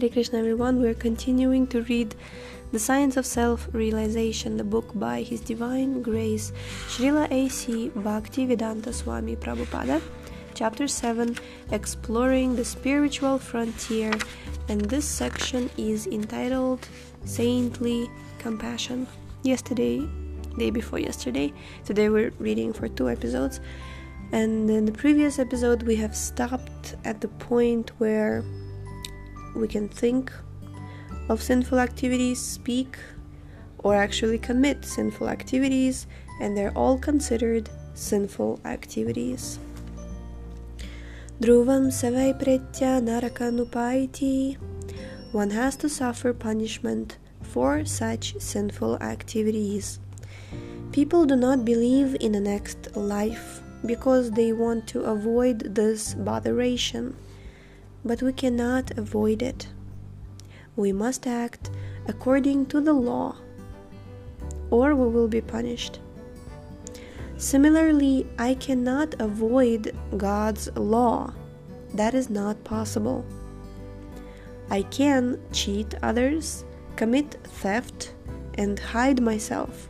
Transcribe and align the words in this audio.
Hare 0.00 0.08
Krishna, 0.08 0.38
everyone. 0.38 0.80
We're 0.80 0.94
continuing 0.94 1.66
to 1.68 1.82
read 1.82 2.14
The 2.70 2.78
Science 2.78 3.16
of 3.16 3.26
Self 3.26 3.68
Realization, 3.72 4.56
the 4.56 4.62
book 4.62 4.96
by 4.96 5.22
His 5.22 5.40
Divine 5.40 6.02
Grace 6.02 6.52
Srila 6.86 7.28
A.C. 7.32 7.90
Bhaktivedanta 7.96 8.94
Swami 8.94 9.34
Prabhupada, 9.34 10.00
Chapter 10.54 10.86
7 10.86 11.36
Exploring 11.72 12.54
the 12.54 12.64
Spiritual 12.64 13.40
Frontier. 13.40 14.12
And 14.68 14.82
this 14.82 15.04
section 15.04 15.68
is 15.76 16.06
entitled 16.06 16.86
Saintly 17.24 18.08
Compassion. 18.38 19.08
Yesterday, 19.42 20.08
day 20.58 20.70
before 20.70 21.00
yesterday, 21.00 21.52
today 21.84 22.08
we're 22.08 22.30
reading 22.38 22.72
for 22.72 22.86
two 22.86 23.08
episodes. 23.08 23.58
And 24.30 24.70
in 24.70 24.84
the 24.84 24.92
previous 24.92 25.40
episode, 25.40 25.82
we 25.82 25.96
have 25.96 26.14
stopped 26.14 26.94
at 27.04 27.20
the 27.20 27.28
point 27.28 27.90
where 27.98 28.44
we 29.58 29.68
can 29.68 29.88
think 29.88 30.32
of 31.28 31.42
sinful 31.42 31.78
activities, 31.78 32.40
speak, 32.40 32.96
or 33.78 33.94
actually 33.94 34.38
commit 34.38 34.84
sinful 34.84 35.28
activities, 35.28 36.06
and 36.40 36.56
they're 36.56 36.76
all 36.76 36.98
considered 36.98 37.68
sinful 37.94 38.60
activities. 38.64 39.58
Dhruvam 41.40 41.90
savai 41.90 42.34
pretya 42.34 43.00
narakanupaiti. 43.00 44.56
One 45.32 45.50
has 45.50 45.76
to 45.76 45.88
suffer 45.88 46.32
punishment 46.32 47.18
for 47.42 47.84
such 47.84 48.34
sinful 48.38 48.98
activities. 49.02 50.00
People 50.92 51.26
do 51.26 51.36
not 51.36 51.64
believe 51.64 52.16
in 52.20 52.32
the 52.32 52.40
next 52.40 52.96
life 52.96 53.62
because 53.86 54.32
they 54.32 54.52
want 54.52 54.88
to 54.88 55.02
avoid 55.02 55.74
this 55.74 56.14
botheration 56.14 57.14
but 58.04 58.22
we 58.22 58.32
cannot 58.32 58.96
avoid 58.96 59.42
it. 59.42 59.68
We 60.76 60.92
must 60.92 61.26
act 61.26 61.70
according 62.06 62.66
to 62.66 62.80
the 62.80 62.92
law, 62.92 63.36
or 64.70 64.94
we 64.94 65.08
will 65.08 65.28
be 65.28 65.40
punished. 65.40 66.00
Similarly, 67.36 68.26
I 68.38 68.54
cannot 68.54 69.14
avoid 69.20 69.96
God's 70.16 70.68
law. 70.76 71.32
That 71.94 72.14
is 72.14 72.28
not 72.28 72.62
possible. 72.64 73.24
I 74.70 74.82
can 74.82 75.40
cheat 75.52 75.94
others, 76.02 76.64
commit 76.96 77.36
theft, 77.44 78.14
and 78.54 78.78
hide 78.78 79.22
myself, 79.22 79.88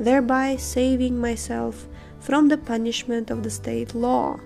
thereby 0.00 0.56
saving 0.56 1.20
myself 1.20 1.86
from 2.20 2.48
the 2.48 2.58
punishment 2.58 3.30
of 3.30 3.42
the 3.42 3.50
state 3.50 3.94
law 3.94 4.40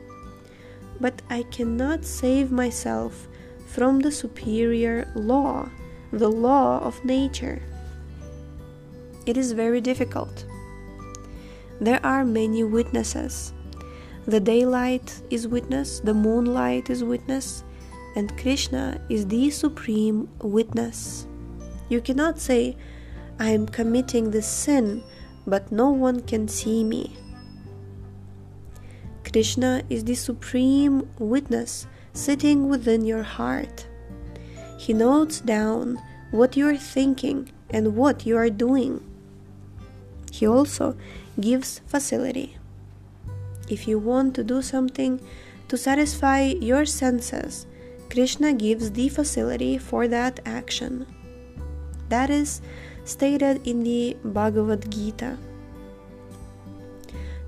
but 1.00 1.22
I 1.30 1.42
cannot 1.44 2.04
save 2.04 2.50
myself 2.50 3.28
from 3.66 4.00
the 4.00 4.12
superior 4.12 5.10
law, 5.14 5.68
the 6.12 6.28
law 6.28 6.80
of 6.80 7.04
nature. 7.04 7.62
It 9.24 9.36
is 9.36 9.52
very 9.52 9.80
difficult. 9.80 10.46
There 11.80 12.04
are 12.04 12.24
many 12.24 12.64
witnesses. 12.64 13.52
The 14.26 14.40
daylight 14.40 15.20
is 15.30 15.48
witness, 15.48 16.00
the 16.00 16.14
moonlight 16.14 16.90
is 16.90 17.02
witness, 17.02 17.64
and 18.14 18.36
Krishna 18.38 19.00
is 19.08 19.26
the 19.26 19.50
supreme 19.50 20.28
witness. 20.40 21.26
You 21.88 22.00
cannot 22.00 22.38
say, 22.38 22.76
I 23.40 23.50
am 23.50 23.66
committing 23.66 24.30
this 24.30 24.46
sin, 24.46 25.02
but 25.46 25.72
no 25.72 25.90
one 25.90 26.20
can 26.20 26.46
see 26.46 26.84
me. 26.84 27.16
Krishna 29.32 29.82
is 29.88 30.04
the 30.04 30.14
supreme 30.14 31.08
witness 31.18 31.86
sitting 32.12 32.68
within 32.68 33.06
your 33.06 33.22
heart. 33.22 33.86
He 34.78 34.92
notes 34.92 35.40
down 35.40 35.98
what 36.30 36.54
you 36.54 36.68
are 36.68 36.76
thinking 36.76 37.50
and 37.70 37.96
what 37.96 38.26
you 38.26 38.36
are 38.36 38.50
doing. 38.50 39.00
He 40.30 40.46
also 40.46 40.96
gives 41.40 41.80
facility. 41.86 42.58
If 43.70 43.88
you 43.88 43.98
want 43.98 44.34
to 44.34 44.44
do 44.44 44.60
something 44.60 45.18
to 45.68 45.78
satisfy 45.78 46.42
your 46.42 46.84
senses, 46.84 47.66
Krishna 48.10 48.52
gives 48.52 48.90
the 48.90 49.08
facility 49.08 49.78
for 49.78 50.08
that 50.08 50.40
action. 50.44 51.06
That 52.10 52.28
is 52.28 52.60
stated 53.04 53.66
in 53.66 53.82
the 53.82 54.18
Bhagavad 54.22 54.90
Gita. 54.92 55.38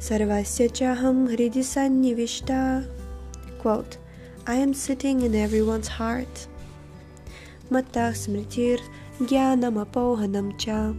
Sarvasya 0.04 0.68
chaham 0.70 1.28
hridi 1.28 1.62
sannivishta. 1.64 2.86
Quote, 3.58 3.96
I 4.46 4.56
am 4.56 4.74
sitting 4.74 5.22
in 5.22 5.34
everyone's 5.34 5.88
heart. 5.88 6.46
Matta 7.70 8.12
smritir 8.12 8.78
jnanam 9.18 9.82
apohanam 9.82 10.58
cha. 10.58 10.92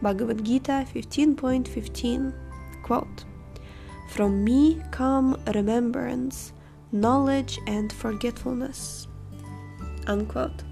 Bhagavad 0.00 0.42
Gita 0.42 0.86
15.15 0.94 2.32
Quote, 2.82 3.24
From 4.08 4.44
me 4.44 4.80
come 4.90 5.38
remembrance, 5.54 6.54
knowledge, 6.92 7.58
and 7.66 7.92
forgetfulness. 7.92 9.08
Unquote. 10.06 10.62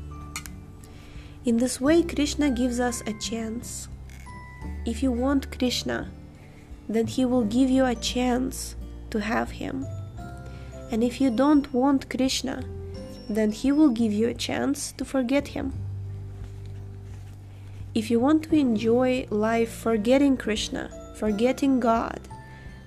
In 1.44 1.58
this 1.58 1.78
way, 1.78 2.02
Krishna 2.02 2.50
gives 2.50 2.80
us 2.80 3.02
a 3.06 3.12
chance. 3.20 3.88
If 4.86 5.02
you 5.02 5.12
want 5.12 5.52
Krishna, 5.58 6.10
then 6.88 7.06
He 7.06 7.24
will 7.24 7.44
give 7.44 7.70
you 7.70 7.84
a 7.84 7.94
chance 7.94 8.76
to 9.10 9.20
have 9.20 9.50
Him. 9.50 9.86
And 10.90 11.04
if 11.04 11.20
you 11.20 11.30
don't 11.30 11.72
want 11.72 12.08
Krishna, 12.08 12.64
then 13.28 13.52
He 13.52 13.72
will 13.72 13.90
give 13.90 14.12
you 14.12 14.28
a 14.28 14.34
chance 14.34 14.92
to 14.92 15.04
forget 15.04 15.48
Him. 15.48 15.72
If 17.94 18.10
you 18.10 18.20
want 18.20 18.44
to 18.44 18.54
enjoy 18.54 19.26
life 19.30 19.70
forgetting 19.70 20.36
Krishna, 20.36 20.90
forgetting 21.16 21.80
God, 21.80 22.20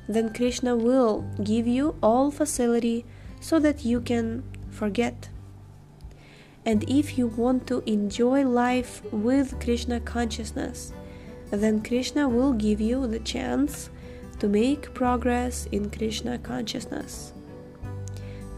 then 0.07 0.33
Krishna 0.33 0.75
will 0.75 1.25
give 1.43 1.67
you 1.67 1.95
all 2.01 2.31
facility 2.31 3.05
so 3.39 3.59
that 3.59 3.85
you 3.85 4.01
can 4.01 4.43
forget. 4.69 5.29
And 6.65 6.83
if 6.87 7.17
you 7.17 7.27
want 7.27 7.67
to 7.67 7.83
enjoy 7.85 8.45
life 8.45 9.01
with 9.11 9.59
Krishna 9.59 9.99
consciousness, 9.99 10.93
then 11.51 11.81
Krishna 11.81 12.29
will 12.29 12.53
give 12.53 12.79
you 12.79 13.07
the 13.07 13.19
chance 13.19 13.89
to 14.39 14.47
make 14.47 14.93
progress 14.93 15.67
in 15.71 15.89
Krishna 15.89 16.39
consciousness. 16.39 17.33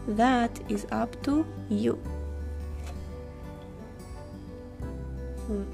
That 0.06 0.58
is 0.68 0.86
up 0.92 1.20
to 1.24 1.44
you. 1.68 1.94
Hmm. 5.46 5.64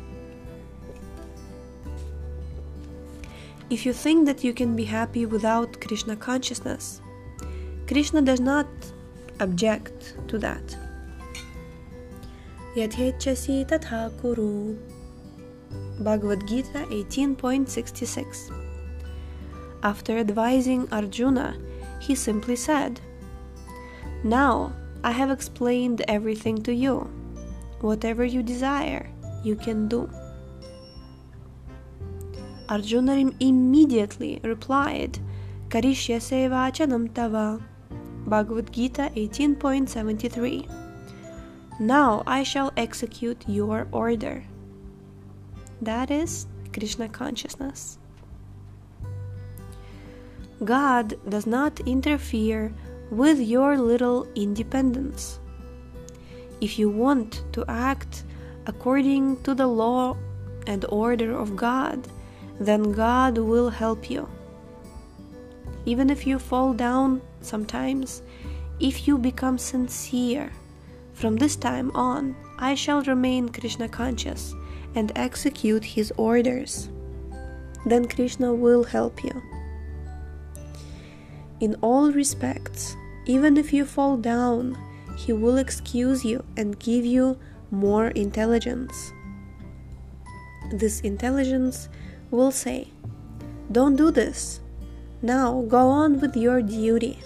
If 3.71 3.87
you 3.87 3.93
think 3.93 4.27
that 4.27 4.43
you 4.43 4.53
can 4.53 4.75
be 4.75 4.85
happy 4.85 5.27
without 5.27 5.81
Krishna 5.81 6.17
consciousness, 6.17 7.01
Krishna 7.87 8.23
does 8.23 8.41
not 8.41 8.67
object 9.39 10.15
to 10.29 10.39
that. 10.39 10.77
Yathechasi 12.75 13.69
tatha 13.69 14.11
kuru. 14.21 14.77
Bhagavad 16.01 16.49
Gita 16.49 16.87
18.66 16.91 18.51
After 19.83 20.17
advising 20.19 20.89
Arjuna, 20.91 21.59
he 22.01 22.15
simply 22.15 22.57
said, 22.57 23.01
Now 24.25 24.73
I 25.05 25.13
have 25.13 25.31
explained 25.31 26.03
everything 26.09 26.63
to 26.63 26.73
you. 26.73 27.11
Whatever 27.81 28.25
you 28.25 28.43
desire, 28.43 29.11
you 29.45 29.57
can 29.57 29.89
do. 29.89 30.09
Arjuna 32.69 33.33
immediately 33.41 34.41
replied, 34.43 35.19
Karishya 35.69 36.21
seva 36.21 36.49
vachanam 36.51 37.13
tava. 37.13 37.61
Bhagavad 38.27 38.73
Gita 38.73 39.11
18.73 39.17 40.69
Now 41.81 42.23
I 42.27 42.43
shall 42.43 42.73
execute 42.77 43.45
your 43.49 43.87
order. 43.93 44.45
That 45.83 46.11
is 46.11 46.47
Krishna 46.73 47.09
consciousness. 47.09 47.99
God 50.63 51.15
does 51.29 51.47
not 51.47 51.81
interfere 51.81 52.73
with 53.11 53.41
your 53.41 53.79
little 53.79 54.29
independence. 54.35 55.41
If 56.61 56.79
you 56.79 56.91
want 56.91 57.43
to 57.53 57.65
act 57.67 58.25
according 58.67 59.43
to 59.43 59.55
the 59.55 59.67
law 59.67 60.19
and 60.67 60.85
order 60.91 61.35
of 61.35 61.57
God, 61.57 62.07
then 62.61 62.93
God 62.93 63.39
will 63.39 63.71
help 63.71 64.11
you. 64.11 64.29
Even 65.87 66.11
if 66.11 66.27
you 66.27 66.39
fall 66.39 66.75
down 66.75 67.23
sometimes, 67.41 68.23
if 68.81 69.09
you 69.09 69.17
become 69.17 69.57
sincere, 69.57 70.53
from 71.15 71.37
this 71.37 71.57
time 71.57 71.91
on, 71.93 72.37
I 72.59 72.75
shall 72.75 73.03
remain 73.03 73.49
Krishna 73.49 73.89
conscious 73.89 74.55
and 74.95 75.13
execute 75.15 75.85
his 75.85 76.13
orders. 76.17 76.89
Then 77.87 78.07
Krishna 78.09 78.53
will 78.53 78.85
help 78.85 79.23
you. 79.25 79.43
In 81.61 81.77
all 81.83 82.11
respects, 82.11 82.97
even 83.27 83.57
if 83.57 83.73
you 83.73 83.85
fall 83.85 84.17
down, 84.17 84.79
He 85.17 85.33
will 85.33 85.59
excuse 85.59 86.25
you 86.25 86.43
and 86.57 86.79
give 86.79 87.05
you 87.05 87.39
more 87.71 88.09
intelligence. 88.09 89.13
This 90.73 91.01
intelligence 91.01 91.89
will 92.31 92.51
say, 92.51 92.89
Don't 93.71 93.97
do 93.97 94.11
this. 94.11 94.61
Now 95.21 95.63
go 95.69 95.89
on 95.89 96.21
with 96.21 96.37
your 96.37 96.63
duty. 96.63 97.19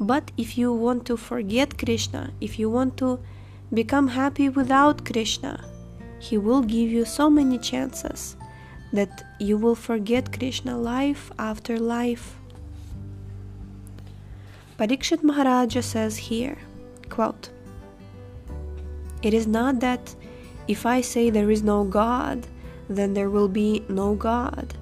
But 0.00 0.32
if 0.36 0.58
you 0.58 0.72
want 0.72 1.04
to 1.06 1.16
forget 1.16 1.78
Krishna, 1.78 2.32
if 2.40 2.58
you 2.58 2.68
want 2.68 2.96
to 2.96 3.20
become 3.72 4.08
happy 4.08 4.48
without 4.48 5.04
Krishna, 5.04 5.64
He 6.18 6.36
will 6.36 6.62
give 6.62 6.90
you 6.90 7.04
so 7.04 7.30
many 7.30 7.58
chances 7.58 8.36
that 8.92 9.24
you 9.38 9.56
will 9.56 9.76
forget 9.76 10.36
Krishna 10.36 10.76
life 10.76 11.30
after 11.38 11.78
life. 11.78 12.36
Parikshit 14.78 15.22
Maharaja 15.22 15.82
says 15.82 16.16
here, 16.16 16.56
quote, 17.08 17.50
It 19.22 19.34
is 19.34 19.46
not 19.46 19.80
that 19.80 20.14
if 20.66 20.86
I 20.86 21.00
say 21.00 21.30
there 21.30 21.50
is 21.50 21.62
no 21.62 21.84
God, 21.84 22.46
then 22.88 23.14
there 23.14 23.30
will 23.30 23.48
be 23.48 23.84
no 23.88 24.14
God, 24.14 24.74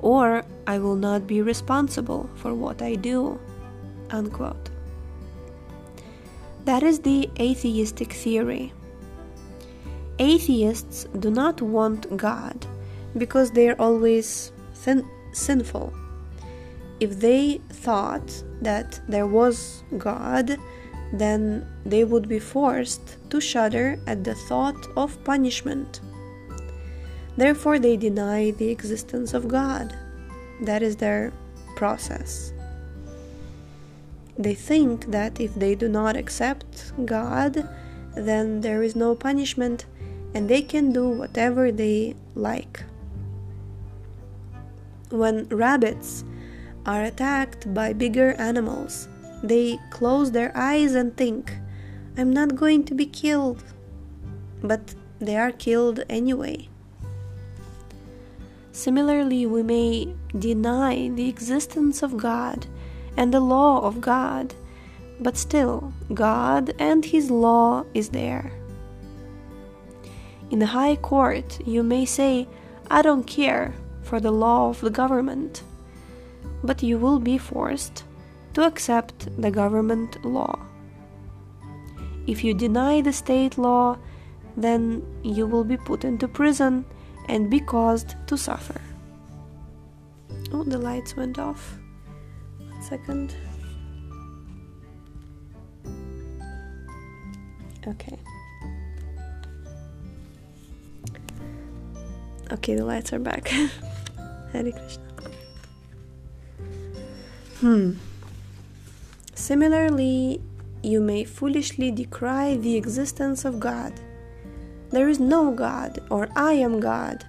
or 0.00 0.44
I 0.66 0.78
will 0.78 0.96
not 0.96 1.26
be 1.26 1.42
responsible 1.42 2.28
for 2.34 2.54
what 2.54 2.82
I 2.82 2.96
do. 2.96 3.38
Unquote. 4.10 4.71
That 6.64 6.82
is 6.82 7.00
the 7.00 7.28
atheistic 7.40 8.12
theory. 8.12 8.72
Atheists 10.18 11.04
do 11.18 11.30
not 11.30 11.60
want 11.60 12.16
God 12.16 12.66
because 13.16 13.50
they 13.50 13.68
are 13.68 13.80
always 13.80 14.52
sin- 14.72 15.08
sinful. 15.32 15.92
If 17.00 17.18
they 17.18 17.60
thought 17.70 18.44
that 18.60 19.00
there 19.08 19.26
was 19.26 19.82
God, 19.98 20.56
then 21.12 21.66
they 21.84 22.04
would 22.04 22.28
be 22.28 22.38
forced 22.38 23.16
to 23.30 23.40
shudder 23.40 23.98
at 24.06 24.22
the 24.22 24.34
thought 24.34 24.86
of 24.96 25.22
punishment. 25.24 26.00
Therefore, 27.36 27.78
they 27.78 27.96
deny 27.96 28.52
the 28.52 28.68
existence 28.68 29.34
of 29.34 29.48
God. 29.48 29.96
That 30.62 30.82
is 30.82 30.96
their 30.96 31.32
process. 31.76 32.52
They 34.38 34.54
think 34.54 35.10
that 35.10 35.40
if 35.40 35.54
they 35.54 35.74
do 35.74 35.88
not 35.88 36.16
accept 36.16 36.92
God, 37.04 37.68
then 38.14 38.60
there 38.60 38.82
is 38.82 38.96
no 38.96 39.14
punishment 39.14 39.86
and 40.34 40.48
they 40.48 40.62
can 40.62 40.92
do 40.92 41.08
whatever 41.08 41.70
they 41.70 42.16
like. 42.34 42.84
When 45.10 45.46
rabbits 45.48 46.24
are 46.86 47.04
attacked 47.04 47.72
by 47.74 47.92
bigger 47.92 48.32
animals, 48.34 49.08
they 49.42 49.78
close 49.90 50.30
their 50.30 50.52
eyes 50.54 50.94
and 50.94 51.14
think, 51.16 51.54
I'm 52.16 52.32
not 52.32 52.56
going 52.56 52.84
to 52.84 52.94
be 52.94 53.06
killed. 53.06 53.62
But 54.62 54.94
they 55.18 55.36
are 55.36 55.52
killed 55.52 56.04
anyway. 56.08 56.68
Similarly, 58.72 59.44
we 59.44 59.62
may 59.62 60.14
deny 60.38 61.08
the 61.08 61.28
existence 61.28 62.02
of 62.02 62.16
God 62.16 62.66
and 63.16 63.32
the 63.32 63.40
law 63.40 63.80
of 63.82 64.00
God, 64.00 64.54
but 65.20 65.36
still, 65.36 65.92
God 66.14 66.74
and 66.78 67.04
His 67.04 67.30
law 67.30 67.84
is 67.94 68.10
there. 68.10 68.52
In 70.50 70.58
the 70.58 70.66
High 70.66 70.96
Court, 70.96 71.58
you 71.66 71.82
may 71.82 72.04
say, 72.04 72.46
I 72.90 73.02
don't 73.02 73.26
care 73.26 73.74
for 74.02 74.20
the 74.20 74.32
law 74.32 74.68
of 74.68 74.80
the 74.80 74.90
government, 74.90 75.62
but 76.62 76.82
you 76.82 76.98
will 76.98 77.18
be 77.18 77.38
forced 77.38 78.04
to 78.54 78.66
accept 78.66 79.28
the 79.40 79.50
government 79.50 80.22
law. 80.24 80.58
If 82.26 82.44
you 82.44 82.54
deny 82.54 83.00
the 83.00 83.12
state 83.12 83.58
law, 83.58 83.98
then 84.56 85.02
you 85.22 85.46
will 85.46 85.64
be 85.64 85.76
put 85.76 86.04
into 86.04 86.28
prison 86.28 86.84
and 87.28 87.50
be 87.50 87.60
caused 87.60 88.14
to 88.26 88.36
suffer. 88.36 88.80
Oh, 90.52 90.64
the 90.64 90.78
lights 90.78 91.16
went 91.16 91.38
off. 91.38 91.78
Second. 92.92 93.34
Okay. 97.88 98.18
Okay, 102.52 102.74
the 102.74 102.84
lights 102.84 103.14
are 103.14 103.18
back. 103.18 103.48
Hare 104.52 104.70
Krishna. 104.72 105.08
Hmm. 107.60 107.92
Similarly, 109.34 110.42
you 110.82 111.00
may 111.00 111.24
foolishly 111.24 111.90
decry 111.90 112.58
the 112.58 112.76
existence 112.76 113.46
of 113.46 113.58
God. 113.58 113.94
There 114.90 115.08
is 115.08 115.18
no 115.18 115.50
God, 115.50 116.00
or 116.10 116.28
I 116.36 116.52
am 116.60 116.78
God, 116.78 117.24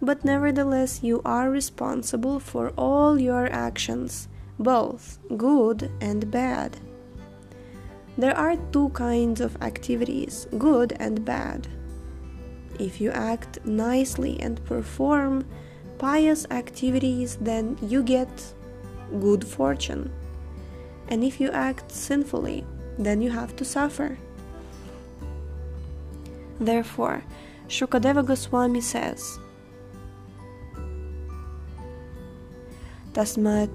but 0.00 0.24
nevertheless 0.24 1.02
you 1.02 1.20
are 1.24 1.50
responsible 1.50 2.38
for 2.38 2.70
all 2.78 3.18
your 3.18 3.50
actions, 3.50 4.28
both 4.60 5.18
good 5.36 5.90
and 6.00 6.30
bad. 6.30 6.76
There 8.16 8.36
are 8.36 8.54
two 8.70 8.90
kinds 8.90 9.40
of 9.40 9.60
activities, 9.62 10.46
good 10.58 10.92
and 11.00 11.24
bad. 11.24 11.66
If 12.78 13.00
you 13.00 13.10
act 13.10 13.64
nicely 13.66 14.38
and 14.40 14.64
perform 14.64 15.44
pious 15.98 16.46
activities, 16.50 17.36
then 17.40 17.76
you 17.82 18.04
get 18.04 18.30
good 19.20 19.44
fortune 19.44 20.12
and 21.10 21.24
if 21.24 21.40
you 21.40 21.50
act 21.50 21.90
sinfully, 21.90 22.64
then 22.96 23.20
you 23.20 23.30
have 23.30 23.56
to 23.56 23.64
suffer. 23.64 24.16
Therefore, 26.60 27.24
Shukadeva 27.68 28.24
Goswami 28.24 28.80
says, 28.80 29.38
Tasmat 33.12 33.70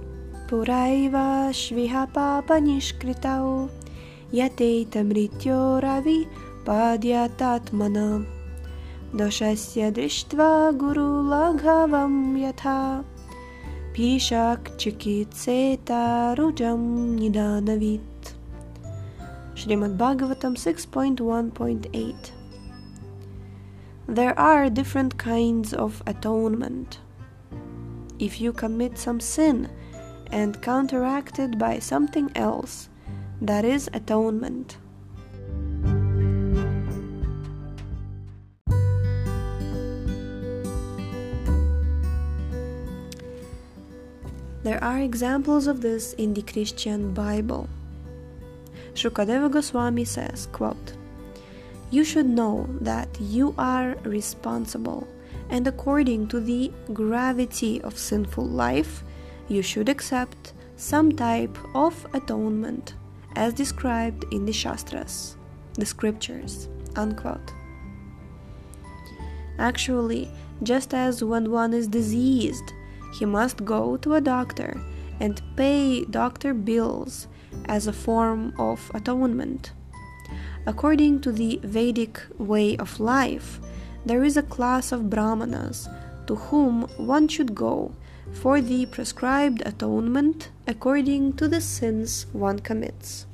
puraiva 0.48 1.50
shviha 1.62 2.04
papa 2.14 2.56
nishkritau 2.68 3.70
yate 4.40 4.86
tamrityo 4.94 5.82
ravi 5.86 6.20
padyatatmana 6.66 8.08
doshasya 9.18 9.90
drishtva 9.96 10.52
guru 10.84 11.10
laghavam 11.34 12.16
yatha 12.46 12.80
Pishak 13.96 14.76
Chikitseta 14.76 16.36
Rujam 16.36 17.18
Nidanavit. 17.18 18.02
Srimad 19.56 19.96
Bhagavatam 19.96 20.58
6.1.8 20.58 22.32
There 24.10 24.38
are 24.38 24.70
different 24.70 25.18
kinds 25.18 25.74
of 25.74 26.04
atonement. 26.06 27.00
If 28.20 28.42
you 28.42 28.52
commit 28.52 28.98
some 28.98 29.22
sin 29.22 29.70
and 30.36 30.62
counteracted 30.62 31.58
by 31.58 31.80
something 31.80 32.30
else, 32.36 32.89
that 33.39 33.63
is 33.63 33.89
atonement. 33.94 34.75
There 44.63 44.84
are 44.84 45.00
examples 45.00 45.68
of 45.68 45.80
this 45.80 46.12
in 46.20 46.34
the 46.34 46.42
Christian 46.42 47.13
Bible. 47.13 47.70
Shukadeva 48.94 49.50
Goswami 49.50 50.04
says, 50.04 50.50
quote, 50.51 50.98
You 51.92 52.04
should 52.04 52.27
know 52.27 52.68
that 52.82 53.08
you 53.22 53.56
are 53.58 53.96
responsible, 54.04 55.08
and 55.50 55.65
according 55.65 56.27
to 56.27 56.42
the 56.42 56.74
gravity 56.92 57.82
of 57.82 57.98
sinful 57.98 58.44
life, 58.44 59.05
you 59.48 59.62
should 59.62 59.90
accept 59.90 60.54
some 60.75 61.12
type 61.12 61.58
of 61.74 62.06
atonement 62.14 62.96
as 63.36 63.54
described 63.54 64.25
in 64.32 64.46
the 64.46 64.54
Shastras, 64.54 65.38
the 65.74 65.86
scriptures. 65.86 66.70
Unquote. 66.96 67.52
Actually, 69.60 70.30
just 70.64 70.94
as 70.94 71.24
when 71.24 71.52
one 71.52 71.74
is 71.74 71.88
diseased, 71.88 72.74
he 73.18 73.25
must 73.25 73.66
go 73.66 73.98
to 73.98 74.16
a 74.16 74.22
doctor 74.22 74.82
and 75.20 75.42
pay 75.56 76.06
doctor 76.06 76.54
bills 76.54 77.28
as 77.66 77.88
a 77.88 77.94
form 77.94 78.54
of 78.58 78.92
atonement. 78.94 79.72
According 80.66 81.22
to 81.22 81.32
the 81.32 81.60
Vedic 81.64 82.22
way 82.38 82.75
of 82.78 83.00
life, 83.00 83.60
there 84.06 84.24
is 84.24 84.38
a 84.38 84.44
class 84.44 84.92
of 84.92 85.10
Brahmanas 85.10 85.88
to 86.28 86.36
whom 86.36 86.84
one 86.98 87.28
should 87.28 87.54
go 87.54 87.94
for 88.35 88.61
the 88.61 88.87
prescribed 88.87 89.62
atonement 89.67 90.50
according 90.67 91.33
to 91.35 91.49
the 91.49 91.61
sins 91.61 92.26
one 92.33 92.59
commits. 92.59 93.26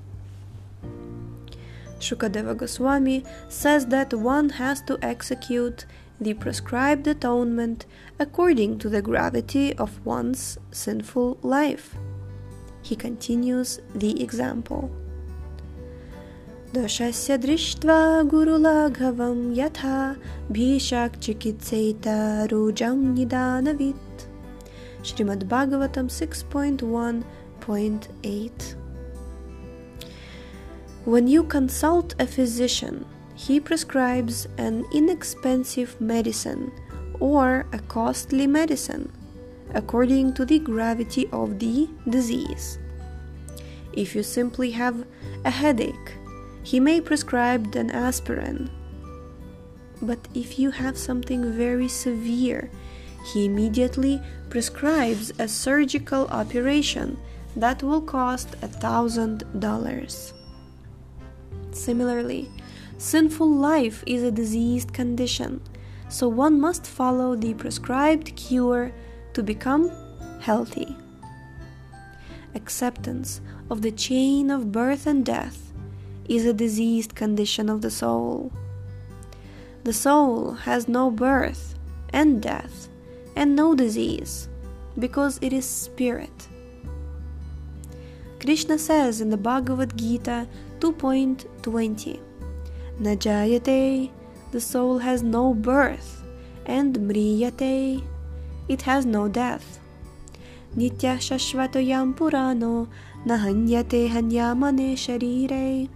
Shukadeva 1.98 2.56
Goswami 2.56 3.24
says 3.48 3.86
that 3.86 4.12
one 4.12 4.50
has 4.50 4.80
to 4.82 4.98
execute 5.02 5.86
the 6.20 6.34
prescribed 6.34 7.06
atonement 7.06 7.86
according 8.18 8.78
to 8.78 8.88
the 8.88 9.02
gravity 9.02 9.74
of 9.74 10.04
one's 10.04 10.58
sinful 10.70 11.38
life. 11.42 11.94
He 12.82 12.96
continues 12.96 13.80
the 13.94 14.22
example. 14.22 14.90
दशस्य 16.74 17.36
दृष्ट्वा 17.38 18.22
गुरुलाघवं 18.30 19.38
यथा 19.56 19.98
भीषाक्चिकित्सेत 20.52 22.06
रुजं 22.52 22.98
Srimad 25.03 25.47
Bhagavatam 25.47 26.09
6.1.8. 26.09 28.75
When 31.05 31.27
you 31.27 31.43
consult 31.43 32.13
a 32.19 32.27
physician, 32.27 33.05
he 33.33 33.59
prescribes 33.59 34.47
an 34.59 34.85
inexpensive 34.93 35.99
medicine 35.99 36.71
or 37.19 37.65
a 37.73 37.79
costly 37.79 38.45
medicine 38.45 39.11
according 39.73 40.33
to 40.33 40.45
the 40.45 40.59
gravity 40.59 41.27
of 41.31 41.57
the 41.57 41.89
disease. 42.07 42.77
If 43.93 44.13
you 44.15 44.21
simply 44.21 44.69
have 44.71 45.05
a 45.43 45.49
headache, 45.49 46.17
he 46.63 46.79
may 46.79 47.01
prescribe 47.01 47.75
an 47.75 47.89
aspirin. 47.89 48.69
But 50.01 50.19
if 50.35 50.59
you 50.59 50.69
have 50.71 50.97
something 50.97 51.53
very 51.53 51.87
severe, 51.87 52.69
he 53.33 53.45
immediately 53.45 54.21
prescribes 54.51 55.31
a 55.39 55.47
surgical 55.47 56.27
operation 56.27 57.17
that 57.55 57.81
will 57.81 58.01
cost 58.01 58.49
a 58.61 58.67
thousand 58.67 59.45
dollars. 59.59 60.33
Similarly, 61.71 62.51
sinful 62.97 63.49
life 63.49 64.03
is 64.05 64.23
a 64.23 64.29
diseased 64.29 64.93
condition, 64.93 65.61
so 66.09 66.27
one 66.27 66.59
must 66.59 66.85
follow 66.85 67.33
the 67.33 67.53
prescribed 67.53 68.35
cure 68.35 68.91
to 69.33 69.41
become 69.41 69.89
healthy. 70.41 70.97
Acceptance 72.53 73.39
of 73.69 73.81
the 73.81 73.91
chain 73.91 74.51
of 74.51 74.73
birth 74.73 75.07
and 75.07 75.25
death 75.25 75.71
is 76.27 76.45
a 76.45 76.53
diseased 76.53 77.15
condition 77.15 77.69
of 77.69 77.81
the 77.81 77.91
soul. 77.91 78.51
The 79.85 79.93
soul 79.93 80.51
has 80.67 80.89
no 80.89 81.09
birth 81.09 81.75
and 82.11 82.41
death 82.41 82.90
and 83.41 83.55
no 83.55 83.73
disease 83.73 84.47
because 84.99 85.39
it 85.41 85.51
is 85.51 85.65
spirit. 85.65 86.47
Krishna 88.39 88.77
says 88.77 89.19
in 89.19 89.31
the 89.31 89.37
Bhagavad 89.37 89.97
Gita 89.97 90.47
2.20 90.79 92.19
Najayate, 93.01 94.11
the 94.51 94.61
soul 94.61 94.99
has 94.99 95.23
no 95.23 95.55
birth, 95.55 96.23
and 96.67 96.95
Mriyate, 96.95 98.03
it 98.69 98.83
has 98.83 99.07
no 99.07 99.27
death. 99.27 99.79
Nitya 100.75 101.17
Shashvatoyam 101.17 102.13
Purano 102.13 102.89
Nahanyate 103.25 104.07
Hanyamane 104.09 104.93
Sharire. 104.93 105.89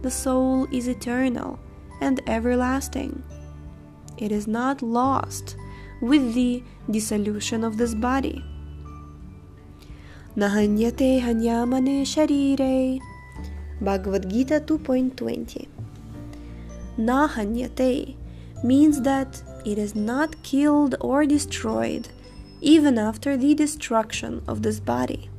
The 0.00 0.10
soul 0.10 0.66
is 0.72 0.88
eternal 0.88 1.58
and 2.00 2.22
everlasting. 2.26 3.22
It 4.16 4.32
is 4.32 4.46
not 4.46 4.80
lost 4.80 5.56
with 6.04 6.34
the 6.34 6.62
dissolution 6.90 7.64
of 7.64 7.78
this 7.78 7.94
body. 7.94 8.44
Nahanyate 10.36 11.22
Hanyamane 11.22 12.02
Sharire. 12.12 13.00
Bhagavad 13.80 14.28
Gita 14.28 14.60
2.20. 14.60 15.66
Nahanyate 16.98 18.16
means 18.62 19.00
that 19.00 19.42
it 19.64 19.78
is 19.78 19.94
not 19.94 20.42
killed 20.42 20.94
or 21.00 21.24
destroyed 21.24 22.08
even 22.60 22.98
after 22.98 23.36
the 23.36 23.54
destruction 23.54 24.42
of 24.46 24.62
this 24.62 24.80
body. 24.80 25.30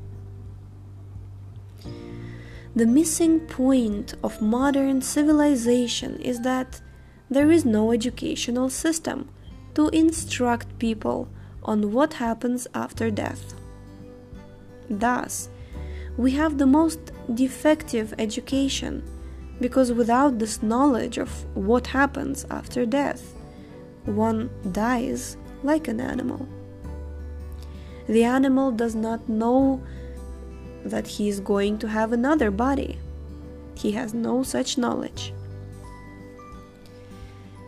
The 2.75 2.88
missing 2.88 3.39
point 3.41 4.15
of 4.24 4.41
modern 4.41 5.01
civilization 5.01 6.19
is 6.22 6.41
that 6.41 6.81
there 7.29 7.51
is 7.51 7.65
no 7.65 7.91
educational 7.91 8.69
system 8.69 9.29
to 9.75 9.89
instruct 9.89 10.79
people 10.79 11.27
on 11.63 11.91
what 11.91 12.13
happens 12.13 12.67
after 12.74 13.12
death. 13.12 13.53
Thus, 14.89 15.50
we 16.17 16.32
have 16.32 16.58
the 16.58 16.65
most 16.65 17.12
defective 17.34 18.13
education 18.17 19.03
because 19.60 19.91
without 19.91 20.39
this 20.39 20.62
knowledge 20.62 21.17
of 21.17 21.29
what 21.55 21.88
happens 21.88 22.46
after 22.50 22.86
death, 22.86 23.34
one 24.05 24.50
dies 24.72 25.38
like 25.63 25.88
an 25.88 26.00
animal. 26.00 26.48
The 28.08 28.24
animal 28.24 28.72
does 28.72 28.96
not 28.96 29.27
know 29.27 29.84
that 30.84 31.08
he 31.08 31.27
is 31.27 31.39
going 31.39 31.79
to 31.79 31.88
have 31.88 32.13
another 32.13 32.51
body. 32.51 33.00
He 33.75 33.91
has 33.94 34.13
no 34.13 34.44
such 34.44 34.77
knowledge. 34.77 35.34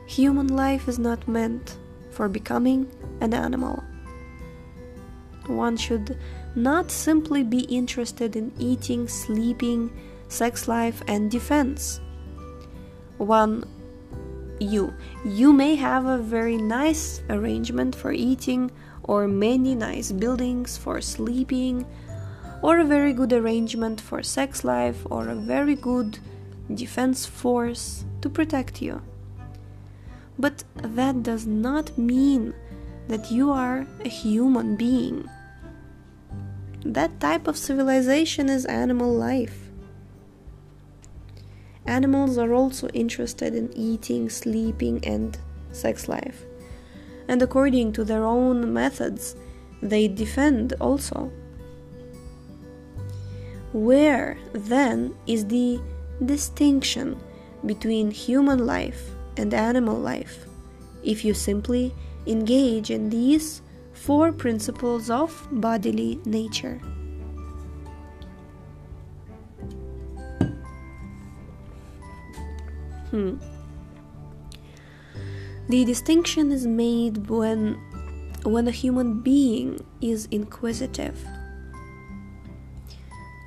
Human 0.06 0.48
life 0.48 0.88
is 0.88 1.00
not 1.00 1.28
meant 1.28 1.78
for 2.18 2.28
becoming 2.28 2.90
an 3.22 3.32
animal. 3.32 3.84
One 5.46 5.78
should 5.78 6.18
not 6.56 6.90
simply 6.90 7.44
be 7.44 7.60
interested 7.70 8.36
in 8.36 8.52
eating, 8.58 9.08
sleeping, 9.08 9.92
sex 10.28 10.68
life, 10.68 11.04
and 11.08 11.30
defense. 11.30 12.02
One, 13.20 13.66
you, 14.60 14.96
you 15.24 15.54
may 15.54 15.76
have 15.76 16.08
a 16.08 16.18
very 16.18 16.58
nice 16.58 17.22
arrangement 17.30 17.96
for 17.96 18.12
eating, 18.12 18.72
or 19.04 19.28
many 19.28 19.76
nice 19.76 20.12
buildings 20.12 20.76
for 20.76 21.00
sleeping, 21.02 21.86
or 22.64 22.80
a 22.80 22.86
very 22.96 23.14
good 23.14 23.32
arrangement 23.32 24.02
for 24.02 24.24
sex 24.24 24.64
life, 24.64 25.06
or 25.12 25.30
a 25.30 25.36
very 25.36 25.76
good 25.76 26.18
defense 26.74 27.28
force 27.28 28.06
to 28.22 28.28
protect 28.28 28.82
you. 28.82 29.04
But 30.40 30.64
that 30.76 31.24
does 31.24 31.48
not 31.48 31.98
mean 31.98 32.54
that 33.08 33.32
you 33.32 33.52
are 33.52 33.88
a 34.04 34.10
human 34.10 34.76
being. 34.76 35.28
That 36.86 37.20
type 37.20 37.48
of 37.48 37.58
civilization 37.58 38.50
is 38.50 38.66
animal 38.66 39.12
life. 39.12 39.70
Animals 41.86 42.38
are 42.38 42.54
also 42.54 42.88
interested 42.90 43.56
in 43.56 43.72
eating, 43.74 44.30
sleeping, 44.30 45.04
and 45.06 45.38
sex 45.72 46.08
life. 46.08 46.44
And 47.28 47.42
according 47.42 47.94
to 47.94 48.04
their 48.04 48.24
own 48.24 48.74
methods, 48.74 49.36
they 49.82 50.08
defend 50.08 50.74
also. 50.80 51.32
Where 53.74 54.38
then 54.54 55.16
is 55.26 55.46
the 55.48 55.80
distinction 56.24 57.20
between 57.66 58.12
human 58.12 58.66
life 58.66 59.12
and 59.40 59.54
animal 59.54 59.96
life 59.98 60.46
if 61.04 61.24
you 61.24 61.34
simply 61.34 61.94
engage 62.26 62.92
in 62.92 63.10
these 63.10 63.62
four 63.94 64.32
principles 64.32 65.10
of 65.10 65.48
bodily 65.52 66.20
nature. 66.26 66.80
Hmm. 73.12 73.38
The 75.70 75.86
distinction 75.86 76.52
is 76.52 76.68
made 76.68 77.30
when 77.30 77.80
when 78.44 78.68
a 78.68 78.72
human 78.72 79.22
being 79.22 79.84
is 80.02 80.28
inquisitive. 80.32 81.26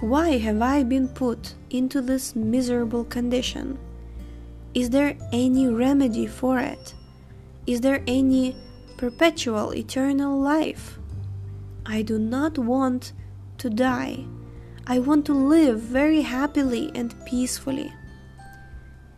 Why 0.01 0.39
have 0.39 0.61
I 0.61 0.83
been 0.83 1.09
put 1.09 1.55
into 1.71 2.01
this 2.01 2.35
miserable 2.35 3.05
condition? 3.05 3.79
Is 4.75 4.91
there 4.91 5.17
any 5.33 5.69
remedy 5.69 6.27
for 6.27 6.59
it? 6.59 6.95
Is 7.67 7.81
there 7.81 8.03
any 8.07 8.57
perpetual 9.01 9.75
eternal 9.75 10.39
life. 10.39 10.99
I 11.87 12.03
do 12.03 12.19
not 12.19 12.59
want 12.59 13.15
to 13.57 13.71
die. 13.71 14.27
I 14.87 14.99
want 14.99 15.25
to 15.25 15.33
live 15.33 15.81
very 15.81 16.21
happily 16.21 16.93
and 16.95 17.15
peacefully. 17.25 17.91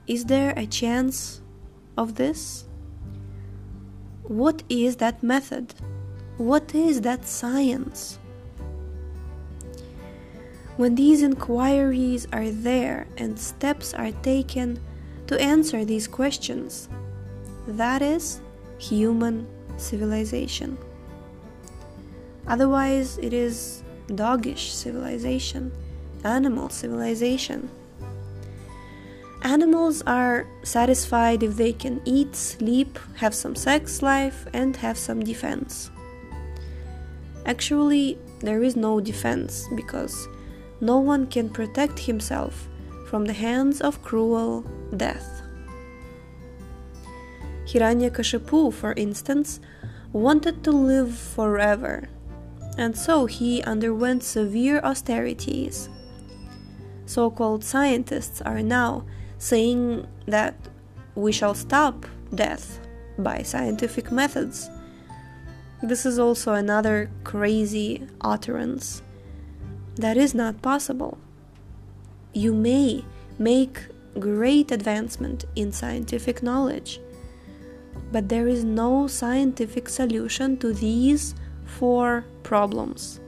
Is 0.06 0.26
there 0.26 0.54
a 0.56 0.66
chance 0.66 1.40
of 1.99 2.14
this? 2.14 2.64
What 4.23 4.62
is 4.68 4.97
that 4.99 5.21
method? 5.21 5.75
What 6.37 6.76
is 6.76 7.00
that 7.00 7.26
science? 7.26 8.21
When 10.76 10.94
these 10.94 11.23
inquiries 11.23 12.28
are 12.32 12.50
there 12.50 13.09
and 13.16 13.37
steps 13.37 13.94
are 13.94 14.12
taken 14.23 14.78
to 15.32 15.40
answer 15.40 15.82
these 15.82 16.06
questions, 16.06 16.90
that 17.66 18.02
is 18.02 18.40
human 18.78 19.46
civilization. 19.78 20.76
Otherwise, 22.46 23.16
it 23.18 23.32
is 23.32 23.82
doggish 24.14 24.72
civilization, 24.72 25.72
animal 26.24 26.68
civilization. 26.68 27.70
Animals 29.42 30.02
are 30.06 30.46
satisfied 30.64 31.42
if 31.42 31.56
they 31.56 31.72
can 31.72 32.02
eat, 32.04 32.36
sleep, 32.36 32.98
have 33.16 33.34
some 33.34 33.56
sex 33.56 34.02
life, 34.02 34.46
and 34.52 34.76
have 34.76 34.98
some 34.98 35.20
defense. 35.20 35.90
Actually, 37.46 38.18
there 38.40 38.62
is 38.62 38.76
no 38.76 39.00
defense 39.00 39.66
because 39.74 40.28
no 40.80 40.98
one 40.98 41.26
can 41.26 41.48
protect 41.48 41.98
himself 41.98 42.68
from 43.12 43.26
the 43.26 43.35
hands 43.35 43.83
of 43.83 44.02
cruel 44.02 44.64
death. 44.97 45.42
Hiranyakashipu, 47.66 48.73
for 48.73 48.95
instance, 48.95 49.61
wanted 50.14 50.64
to 50.64 50.73
live 50.73 51.14
forever, 51.14 52.09
and 52.78 52.97
so 52.97 53.26
he 53.26 53.62
underwent 53.64 54.23
severe 54.23 54.81
austerities. 54.81 55.90
So 57.04 57.28
called 57.31 57.62
scientists 57.62 58.40
are 58.40 58.62
now 58.62 59.04
saying 59.37 60.07
that 60.25 60.57
we 61.14 61.33
shall 61.33 61.52
stop 61.52 62.07
death 62.35 62.81
by 63.19 63.42
scientific 63.42 64.11
methods. 64.11 64.71
This 65.83 66.07
is 66.07 66.19
also 66.19 66.54
another 66.54 67.11
crazy 67.25 68.09
utterance. 68.23 69.02
That 69.97 70.16
is 70.16 70.35
not 70.35 70.62
possible. 70.62 71.19
You 72.32 72.54
may 72.54 73.04
make 73.38 73.80
great 74.18 74.72
advancement 74.72 75.44
in 75.54 75.70
scientific 75.72 76.42
knowledge, 76.42 77.00
but 78.10 78.28
there 78.28 78.48
is 78.48 78.64
no 78.64 79.06
scientific 79.06 79.88
solution 79.88 80.56
to 80.58 80.72
these 80.72 81.34
four 81.64 82.24
problems 82.42 83.20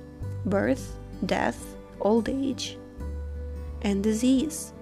birth, 0.47 0.97
death, 1.25 1.77
old 2.01 2.29
age, 2.29 2.79
and 3.83 4.03
disease. 4.03 4.73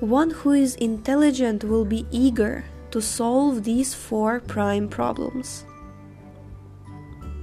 One 0.00 0.30
who 0.30 0.52
is 0.52 0.76
intelligent 0.76 1.64
will 1.64 1.84
be 1.84 2.06
eager 2.10 2.64
to 2.92 3.02
solve 3.02 3.64
these 3.64 3.94
four 3.94 4.40
prime 4.40 4.88
problems. 4.88 5.64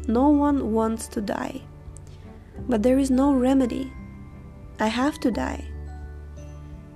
No 0.07 0.29
one 0.29 0.71
wants 0.71 1.07
to 1.09 1.21
die, 1.21 1.61
but 2.67 2.83
there 2.83 2.97
is 2.97 3.11
no 3.11 3.33
remedy. 3.33 3.91
I 4.79 4.87
have 4.87 5.19
to 5.21 5.31
die. 5.31 5.65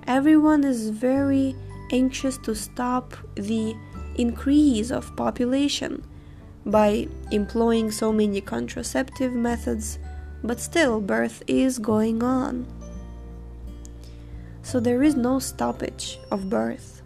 Everyone 0.06 0.64
is 0.64 0.90
very 0.90 1.54
anxious 1.92 2.38
to 2.38 2.54
stop 2.54 3.16
the 3.34 3.74
increase 4.16 4.90
of 4.90 5.14
population 5.16 6.04
by 6.66 7.08
employing 7.30 7.90
so 7.90 8.12
many 8.12 8.40
contraceptive 8.40 9.32
methods, 9.32 9.98
but 10.44 10.60
still 10.60 11.00
birth 11.00 11.42
is 11.46 11.78
going 11.78 12.22
on 12.22 12.66
so 14.70 14.78
there 14.78 15.02
is 15.02 15.16
no 15.16 15.40
stoppage 15.40 16.20
of 16.30 16.48
birth. 16.48 17.02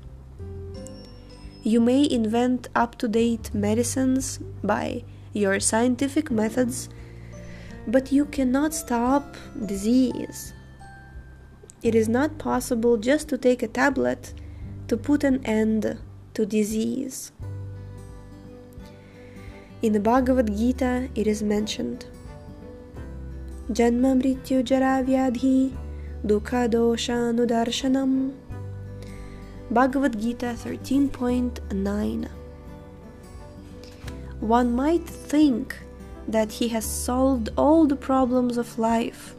You 1.62 1.80
may 1.80 2.06
invent 2.10 2.68
up 2.74 2.98
to 2.98 3.08
date 3.08 3.54
medicines 3.54 4.38
by 4.62 5.04
your 5.32 5.58
scientific 5.60 6.30
methods, 6.30 6.90
but 7.86 8.12
you 8.12 8.26
cannot 8.26 8.74
stop 8.74 9.36
disease. 9.64 10.52
It 11.84 11.94
is 11.94 12.08
not 12.08 12.38
possible 12.38 12.96
just 12.96 13.28
to 13.28 13.36
take 13.36 13.62
a 13.62 13.68
tablet 13.68 14.32
to 14.88 14.96
put 14.96 15.22
an 15.22 15.44
end 15.44 15.98
to 16.32 16.46
disease. 16.46 17.30
In 19.82 19.92
the 19.92 20.00
Bhagavad 20.00 20.56
Gita, 20.56 21.10
it 21.14 21.26
is 21.26 21.42
mentioned 21.42 22.06
Janma 23.70 24.18
Mrityu 24.18 24.64
Jara 24.64 25.04
Vyadhi 25.04 25.76
Dukadoshanudarshanam. 26.26 28.32
Bhagavad 29.70 30.18
Gita 30.18 30.56
13.9. 30.56 32.28
One 34.40 34.74
might 34.74 35.06
think 35.06 35.76
that 36.26 36.52
he 36.52 36.68
has 36.68 36.86
solved 36.86 37.50
all 37.58 37.86
the 37.86 37.96
problems 37.96 38.56
of 38.56 38.78
life. 38.78 39.36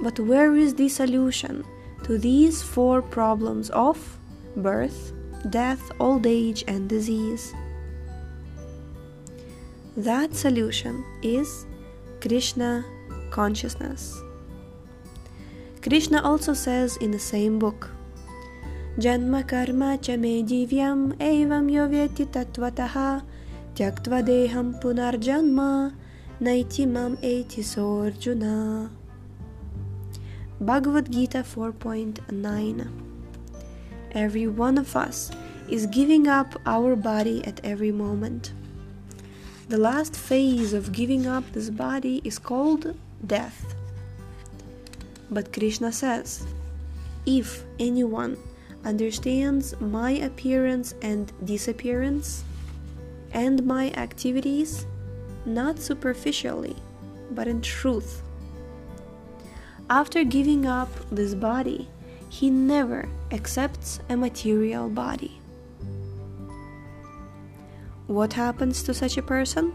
But 0.00 0.20
where 0.20 0.54
is 0.56 0.74
the 0.74 0.88
solution 0.88 1.64
to 2.04 2.18
these 2.18 2.62
four 2.62 3.02
problems 3.02 3.70
of 3.70 4.18
birth, 4.56 5.12
death, 5.50 5.90
old 5.98 6.26
age, 6.26 6.64
and 6.68 6.88
disease? 6.88 7.54
That 9.96 10.34
solution 10.34 11.04
is 11.22 11.64
Krishna 12.20 12.84
consciousness. 13.30 14.20
Krishna 15.82 16.20
also 16.22 16.52
says 16.52 16.96
in 16.98 17.12
the 17.12 17.18
same 17.18 17.58
book 17.58 17.90
Janma 18.98 19.46
karma 19.46 19.98
cha 19.98 20.16
me 20.16 20.42
divyam 20.42 21.14
evam 21.16 21.70
yovyeti 21.70 22.26
tatvataha 22.26 23.22
tyaktva 23.74 24.22
deham 24.26 24.80
punarjanma 24.82 25.94
naiti 26.40 26.86
mam 26.86 27.16
eti 27.22 27.62
sorjuna. 27.62 28.90
Bhagavad 30.60 31.12
Gita 31.12 31.40
4.9 31.40 32.88
Every 34.12 34.46
one 34.46 34.78
of 34.78 34.96
us 34.96 35.30
is 35.68 35.84
giving 35.84 36.26
up 36.26 36.58
our 36.64 36.96
body 36.96 37.44
at 37.44 37.60
every 37.62 37.92
moment. 37.92 38.54
The 39.68 39.76
last 39.76 40.16
phase 40.16 40.72
of 40.72 40.92
giving 40.92 41.26
up 41.26 41.44
this 41.52 41.68
body 41.68 42.22
is 42.24 42.38
called 42.38 42.96
death. 43.26 43.74
But 45.30 45.52
Krishna 45.52 45.92
says, 45.92 46.46
if 47.26 47.62
anyone 47.78 48.38
understands 48.82 49.78
my 49.78 50.12
appearance 50.12 50.94
and 51.02 51.30
disappearance 51.44 52.44
and 53.32 53.62
my 53.66 53.90
activities, 53.90 54.86
not 55.44 55.78
superficially, 55.80 56.76
but 57.32 57.46
in 57.46 57.60
truth, 57.60 58.22
after 59.88 60.24
giving 60.24 60.66
up 60.66 60.88
this 61.10 61.34
body, 61.34 61.88
he 62.28 62.50
never 62.50 63.08
accepts 63.30 64.00
a 64.08 64.16
material 64.16 64.88
body. 64.88 65.40
What 68.06 68.32
happens 68.32 68.82
to 68.84 68.94
such 68.94 69.16
a 69.16 69.22
person? 69.22 69.72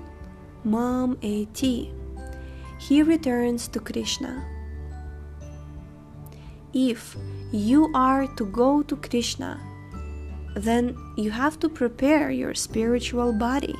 Mam 0.63 1.17
eti. 1.21 1.93
He 2.79 3.03
returns 3.03 3.67
to 3.69 3.79
Krishna 3.79 4.45
if 6.73 7.17
you 7.51 7.91
are 7.93 8.27
to 8.27 8.45
go 8.45 8.81
to 8.83 8.95
Krishna, 8.95 9.59
then 10.55 10.95
you 11.17 11.31
have 11.31 11.59
to 11.59 11.69
prepare 11.69 12.31
your 12.31 12.53
spiritual 12.53 13.33
body. 13.33 13.75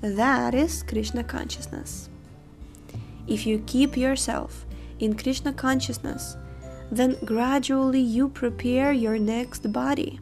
That 0.00 0.54
is 0.54 0.82
Krishna 0.82 1.24
consciousness. 1.24 2.08
If 3.26 3.46
you 3.46 3.62
keep 3.66 3.96
yourself 3.96 4.65
in 4.98 5.14
Krishna 5.16 5.52
consciousness, 5.52 6.36
then 6.90 7.16
gradually 7.24 8.00
you 8.00 8.28
prepare 8.28 8.92
your 8.92 9.18
next 9.18 9.72
body, 9.72 10.20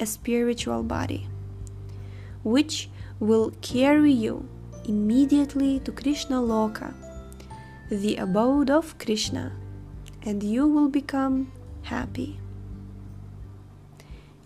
a 0.00 0.06
spiritual 0.06 0.82
body, 0.82 1.28
which 2.42 2.88
will 3.20 3.52
carry 3.60 4.12
you 4.12 4.48
immediately 4.84 5.80
to 5.80 5.92
Krishna 5.92 6.36
Loka, 6.36 6.94
the 7.90 8.16
abode 8.16 8.70
of 8.70 8.98
Krishna 8.98 9.52
and 10.26 10.42
you 10.42 10.66
will 10.66 10.88
become 10.88 11.50
happy. 11.82 12.38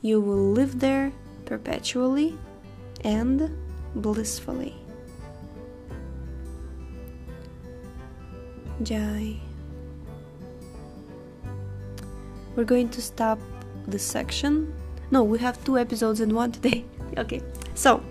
You 0.03 0.21
will 0.21 0.53
live 0.53 0.79
there 0.79 1.11
perpetually 1.47 2.39
and 3.03 3.51
blissfully. 3.95 4.77
Jai. 8.83 9.41
We're 12.61 12.67
going 12.67 12.91
to 12.91 13.01
stop 13.01 13.39
this 13.87 14.03
section. 14.03 14.75
No, 15.11 15.25
we 15.25 15.39
have 15.39 15.65
two 15.65 15.79
episodes 15.79 16.21
in 16.21 16.35
one 16.35 16.53
today. 16.53 16.85
okay, 17.17 17.41
so 17.75 18.05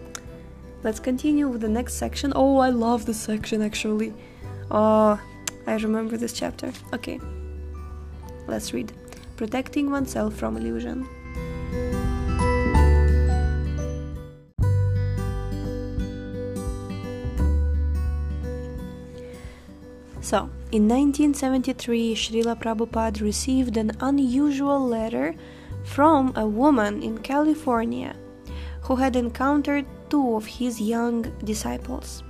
let's 0.82 1.00
continue 1.00 1.48
with 1.48 1.62
the 1.62 1.70
next 1.70 1.94
section. 1.94 2.34
Oh, 2.36 2.58
I 2.58 2.70
love 2.70 3.06
this 3.06 3.22
section 3.22 3.62
actually. 3.62 4.12
Oh, 4.72 5.22
I 5.68 5.74
remember 5.74 6.18
this 6.18 6.34
chapter. 6.34 6.74
Okay. 6.94 7.20
Let's 8.48 8.74
read 8.74 8.92
Protecting 9.38 9.92
oneself 9.92 10.34
from 10.34 10.58
illusion. 10.58 11.08
So, 20.30 20.42
in 20.72 20.88
1973, 20.88 22.14
Srila 22.14 22.56
Prabhupada 22.62 23.20
received 23.20 23.78
an 23.78 23.94
unusual 24.00 24.80
letter 24.80 25.34
from 25.84 26.34
a 26.36 26.46
woman 26.46 27.02
in 27.02 27.18
California 27.18 28.16
who 28.82 28.98
had 28.98 29.16
encountered 29.16 29.88
two 30.12 30.36
of 30.36 30.46
his 30.46 30.80
young 30.80 31.24
disciples. 31.44 32.22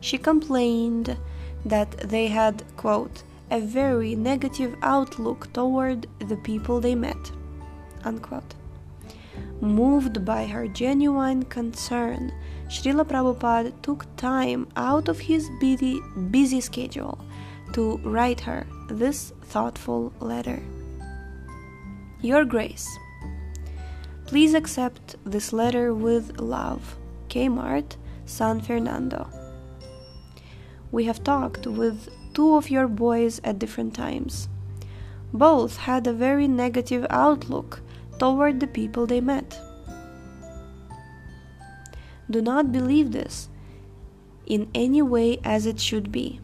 She 0.00 0.18
complained 0.18 1.16
that 1.64 1.92
they 1.98 2.26
had, 2.26 2.64
quote, 2.76 3.22
a 3.48 3.60
very 3.60 4.16
negative 4.16 4.74
outlook 4.82 5.52
toward 5.52 6.08
the 6.18 6.38
people 6.38 6.80
they 6.80 6.96
met. 6.96 7.30
Unquote. 8.02 8.56
Moved 9.60 10.24
by 10.24 10.46
her 10.46 10.66
genuine 10.66 11.44
concern, 11.44 12.32
Srila 12.70 13.04
Prabhupada 13.04 13.72
took 13.82 14.06
time 14.14 14.68
out 14.76 15.08
of 15.08 15.18
his 15.18 15.50
busy, 15.58 16.00
busy 16.30 16.60
schedule 16.60 17.18
to 17.72 17.96
write 18.04 18.38
her 18.38 18.64
this 18.88 19.32
thoughtful 19.42 20.12
letter. 20.20 20.62
Your 22.20 22.44
Grace, 22.44 22.88
please 24.26 24.54
accept 24.54 25.16
this 25.24 25.52
letter 25.52 25.92
with 25.92 26.40
love. 26.40 26.96
Kmart, 27.28 27.96
San 28.24 28.60
Fernando. 28.60 29.28
We 30.92 31.06
have 31.06 31.24
talked 31.24 31.66
with 31.66 32.08
two 32.34 32.54
of 32.54 32.70
your 32.70 32.86
boys 32.86 33.40
at 33.42 33.58
different 33.58 33.94
times. 33.94 34.48
Both 35.32 35.76
had 35.76 36.06
a 36.06 36.12
very 36.12 36.46
negative 36.46 37.04
outlook 37.10 37.80
toward 38.20 38.60
the 38.60 38.68
people 38.68 39.06
they 39.06 39.20
met. 39.20 39.60
Do 42.30 42.40
not 42.40 42.72
believe 42.72 43.10
this 43.12 43.48
in 44.46 44.68
any 44.74 45.02
way 45.02 45.38
as 45.44 45.66
it 45.66 45.80
should 45.80 46.12
be. 46.12 46.40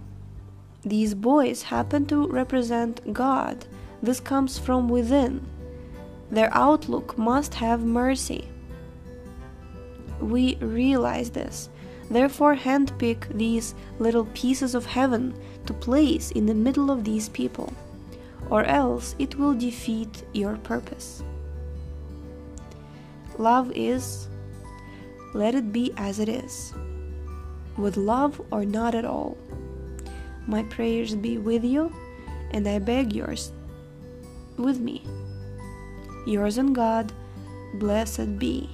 These 0.85 1.15
boys 1.15 1.63
happen 1.63 2.07
to 2.07 2.27
represent 2.29 3.13
God. 3.13 3.67
This 4.03 4.21
comes 4.21 4.59
from 4.59 4.89
within. 4.89 5.47
Their 6.31 6.53
outlook 6.53 7.17
must 7.17 7.55
have 7.55 7.85
mercy. 7.85 8.49
We 10.21 10.57
realize 10.57 11.31
this. 11.31 11.69
Therefore, 12.11 12.55
handpick 12.55 13.27
these 13.37 13.75
little 13.99 14.27
pieces 14.27 14.75
of 14.75 14.87
heaven 14.87 15.35
to 15.67 15.75
place 15.75 16.31
in 16.31 16.47
the 16.47 16.55
middle 16.55 16.91
of 16.91 17.03
these 17.03 17.29
people, 17.29 17.73
or 18.49 18.65
else 18.65 19.17
it 19.19 19.37
will 19.37 19.55
defeat 19.55 20.25
your 20.33 20.57
purpose. 20.59 21.25
Love 23.39 23.73
is, 23.75 24.29
let 25.37 25.55
it 25.55 25.71
be 25.71 25.93
as 25.99 26.19
it 26.19 26.31
is, 26.31 26.73
with 27.77 27.99
love 27.99 28.41
or 28.51 28.65
not 28.65 28.95
at 28.95 29.05
all. 29.05 29.37
My 30.47 30.63
prayers 30.63 31.15
be 31.15 31.37
with 31.37 31.63
you, 31.63 31.93
and 32.53 32.67
I 32.67 32.79
beg 32.79 33.13
yours 33.13 33.53
with 34.57 34.81
me. 34.81 35.05
Yours 36.27 36.57
and 36.57 36.75
God, 36.75 37.13
blessed 37.75 38.39
be. 38.39 38.71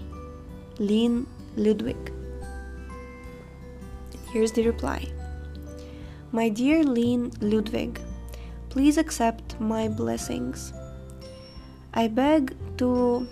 Lynn 0.78 1.26
Ludwig. 1.56 2.12
Here's 4.30 4.52
the 4.52 4.64
reply 4.64 5.08
My 6.30 6.48
dear 6.48 6.82
Lynn 6.84 7.32
Ludwig, 7.40 8.00
please 8.70 8.96
accept 8.96 9.60
my 9.60 9.88
blessings. 9.88 10.72
I 11.92 12.08
beg 12.08 12.56
to 12.78 13.28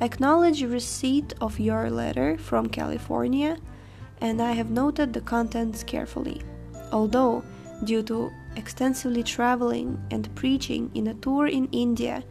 acknowledge 0.00 0.62
receipt 0.62 1.32
of 1.40 1.60
your 1.60 1.90
letter 1.90 2.38
from 2.38 2.68
California, 2.68 3.58
and 4.20 4.40
I 4.40 4.52
have 4.52 4.70
noted 4.70 5.12
the 5.12 5.20
contents 5.20 5.82
carefully 5.82 6.42
although, 6.94 7.42
due 7.82 8.02
to 8.04 8.32
extensively 8.56 9.22
traveling 9.22 10.00
and 10.10 10.32
preaching 10.36 10.90
in 10.94 11.08
a 11.08 11.14
tour 11.14 11.48
in 11.48 11.68
India, 11.72 12.22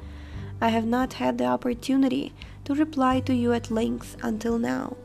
I 0.62 0.70
have 0.70 0.86
not 0.86 1.14
had 1.14 1.38
the 1.38 1.46
opportunity 1.46 2.34
to 2.64 2.74
reply 2.74 3.20
to 3.22 3.36
you 3.36 3.52
at 3.52 3.70
length 3.70 4.16
until 4.24 4.58
now. 4.58 4.96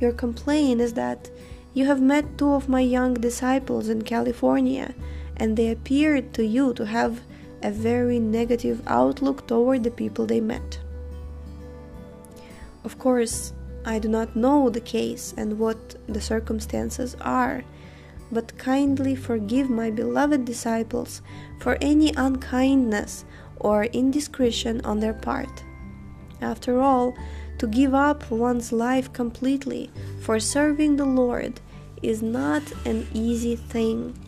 Your 0.00 0.12
complaint 0.12 0.80
is 0.80 0.94
that 0.94 1.30
you 1.74 1.86
have 1.86 2.02
met 2.02 2.36
two 2.36 2.52
of 2.52 2.68
my 2.68 2.80
young 2.80 3.14
disciples 3.14 3.88
in 3.88 4.02
California, 4.02 4.94
and 5.36 5.56
they 5.56 5.70
appeared 5.70 6.34
to 6.34 6.44
you 6.44 6.74
to 6.74 6.86
have 6.86 7.20
a 7.62 7.70
very 7.70 8.18
negative 8.18 8.82
outlook 8.88 9.46
toward 9.46 9.84
the 9.84 9.90
people 9.90 10.26
they 10.26 10.40
met. 10.40 10.80
Of 12.88 12.98
course, 12.98 13.52
I 13.84 13.98
do 13.98 14.08
not 14.08 14.34
know 14.34 14.70
the 14.70 14.80
case 14.80 15.34
and 15.36 15.58
what 15.58 15.96
the 16.06 16.22
circumstances 16.22 17.14
are 17.20 17.62
but 18.32 18.56
kindly 18.56 19.14
forgive 19.14 19.68
my 19.68 19.90
beloved 19.90 20.46
disciples 20.46 21.20
for 21.60 21.76
any 21.82 22.14
unkindness 22.16 23.26
or 23.56 23.84
indiscretion 23.84 24.80
on 24.86 25.00
their 25.00 25.12
part. 25.12 25.62
After 26.40 26.80
all, 26.80 27.14
to 27.58 27.66
give 27.66 27.92
up 27.92 28.30
one's 28.30 28.72
life 28.72 29.12
completely 29.12 29.90
for 30.22 30.40
serving 30.40 30.96
the 30.96 31.04
Lord 31.22 31.60
is 32.00 32.22
not 32.22 32.62
an 32.86 33.06
easy 33.12 33.54
thing, 33.54 34.18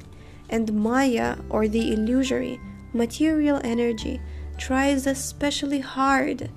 and 0.50 0.74
Maya, 0.74 1.38
or 1.48 1.66
the 1.66 1.94
illusory, 1.94 2.60
material 2.92 3.58
energy, 3.64 4.20
tries 4.58 5.06
especially 5.06 5.80
hard 5.80 6.50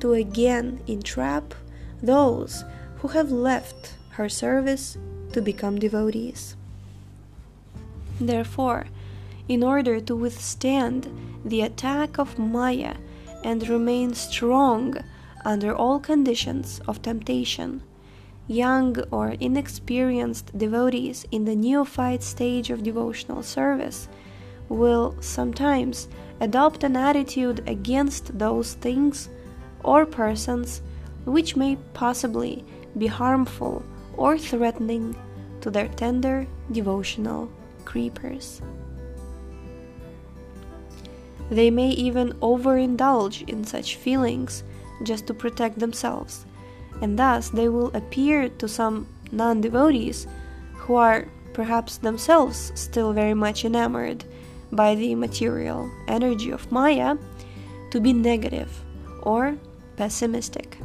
to 0.00 0.12
again 0.12 0.80
entrap 0.86 1.54
those 2.02 2.64
who 2.98 3.08
have 3.08 3.30
left 3.30 3.94
her 4.10 4.28
service 4.28 4.96
to 5.32 5.42
become 5.42 5.78
devotees. 5.78 6.56
Therefore, 8.20 8.86
in 9.48 9.62
order 9.62 10.00
to 10.00 10.16
withstand 10.16 11.08
the 11.44 11.62
attack 11.62 12.18
of 12.18 12.38
Maya 12.38 12.96
and 13.44 13.68
remain 13.68 14.14
strong 14.14 14.96
under 15.44 15.74
all 15.74 16.00
conditions 16.00 16.80
of 16.88 17.00
temptation, 17.00 17.82
young 18.46 18.98
or 19.10 19.36
inexperienced 19.40 20.56
devotees 20.56 21.24
in 21.30 21.44
the 21.44 21.54
neophyte 21.54 22.22
stage 22.22 22.70
of 22.70 22.82
devotional 22.82 23.42
service 23.42 24.08
will 24.68 25.14
sometimes 25.20 26.08
adopt 26.40 26.84
an 26.84 26.96
attitude 26.96 27.62
against 27.66 28.38
those 28.38 28.74
things 28.74 29.28
or 29.82 30.06
persons 30.06 30.82
which 31.24 31.56
may 31.56 31.76
possibly 31.94 32.64
be 32.96 33.06
harmful 33.06 33.82
or 34.16 34.38
threatening 34.38 35.14
to 35.60 35.70
their 35.70 35.88
tender 35.88 36.46
devotional 36.72 37.50
creepers. 37.84 38.60
They 41.50 41.70
may 41.70 41.90
even 41.90 42.32
overindulge 42.34 43.48
in 43.48 43.64
such 43.64 43.96
feelings 43.96 44.62
just 45.02 45.26
to 45.26 45.34
protect 45.34 45.78
themselves, 45.78 46.44
and 47.00 47.18
thus 47.18 47.48
they 47.50 47.68
will 47.68 47.94
appear 47.96 48.48
to 48.48 48.68
some 48.68 49.06
non 49.32 49.60
devotees 49.60 50.26
who 50.74 50.94
are 50.94 51.28
perhaps 51.54 51.98
themselves 51.98 52.72
still 52.74 53.12
very 53.12 53.34
much 53.34 53.64
enamored 53.64 54.24
by 54.70 54.94
the 54.94 55.14
material 55.14 55.90
energy 56.06 56.50
of 56.50 56.70
Maya 56.70 57.16
to 57.90 58.00
be 58.00 58.12
negative 58.12 58.70
or 59.22 59.56
pessimistic. 59.98 60.78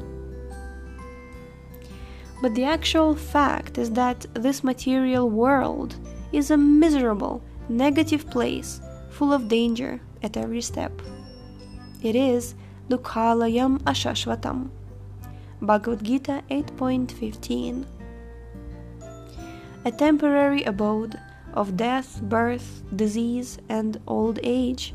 But 2.42 2.56
the 2.56 2.66
actual 2.66 3.16
fact 3.16 3.78
is 3.78 3.92
that 3.92 4.26
this 4.34 4.64
material 4.64 5.30
world 5.30 5.96
is 6.34 6.50
a 6.50 6.58
miserable, 6.58 7.42
negative 7.70 8.28
place 8.30 8.82
full 9.12 9.32
of 9.32 9.48
danger 9.48 10.02
at 10.24 10.36
every 10.36 10.62
step. 10.62 10.92
It 12.02 12.16
is 12.16 12.56
Dukhalayam 12.90 13.80
Ashashvatam. 13.84 14.72
Bhagavad 15.62 16.04
Gita 16.04 16.44
8.15 16.50 17.86
A 19.86 19.92
temporary 19.92 20.64
abode 20.64 21.20
of 21.54 21.78
death, 21.78 22.20
birth, 22.24 22.82
disease, 22.96 23.60
and 23.70 24.02
old 24.08 24.40
age, 24.42 24.94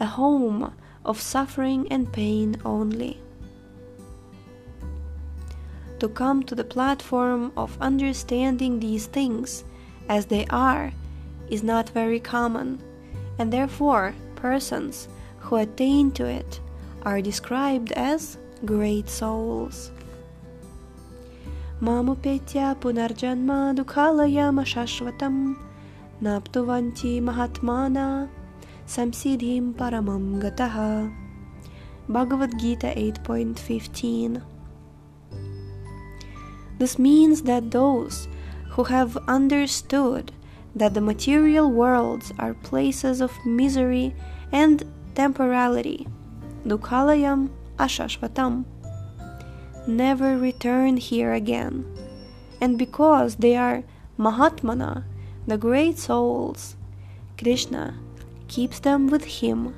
a 0.00 0.06
home 0.06 0.74
of 1.04 1.20
suffering 1.20 1.86
and 1.92 2.12
pain 2.12 2.56
only. 2.64 3.22
To 6.00 6.08
come 6.08 6.42
to 6.44 6.54
the 6.54 6.64
platform 6.64 7.52
of 7.56 7.78
understanding 7.80 8.80
these 8.80 9.06
things 9.06 9.64
as 10.08 10.26
they 10.26 10.46
are 10.50 10.92
is 11.48 11.62
not 11.62 11.88
very 11.90 12.20
common, 12.20 12.80
and 13.38 13.52
therefore 13.52 14.14
persons 14.34 15.08
who 15.40 15.56
attain 15.56 16.10
to 16.12 16.26
it 16.26 16.60
are 17.02 17.22
described 17.22 17.92
as 17.92 18.36
great 18.64 19.08
souls. 19.08 19.90
Mamupetya 21.80 22.74
punarjanma 22.76 23.76
dukhalayam 23.76 24.60
ashashvatam 24.60 25.56
naptuvanti 26.22 27.20
mahatmana 27.20 28.28
samsiddhim 28.86 29.72
paramam 29.74 30.40
gataha. 30.40 31.12
Bhagavad 32.08 32.58
Gita 32.58 32.88
8.15 32.96 34.55
This 36.78 36.98
means 36.98 37.42
that 37.42 37.70
those 37.70 38.28
who 38.70 38.84
have 38.84 39.16
understood 39.28 40.32
that 40.74 40.92
the 40.92 41.00
material 41.00 41.70
worlds 41.70 42.32
are 42.38 42.52
places 42.52 43.20
of 43.20 43.32
misery 43.46 44.14
and 44.52 44.84
temporality, 45.14 46.06
Dukhalayam 46.66 47.48
Ashashvatam, 47.78 48.64
never 49.86 50.36
return 50.36 50.98
here 50.98 51.32
again. 51.32 51.86
And 52.60 52.78
because 52.78 53.36
they 53.36 53.56
are 53.56 53.84
Mahatmana, 54.18 55.04
the 55.46 55.56
great 55.56 55.98
souls, 55.98 56.76
Krishna 57.38 57.98
keeps 58.48 58.80
them 58.80 59.08
with 59.08 59.24
him 59.24 59.74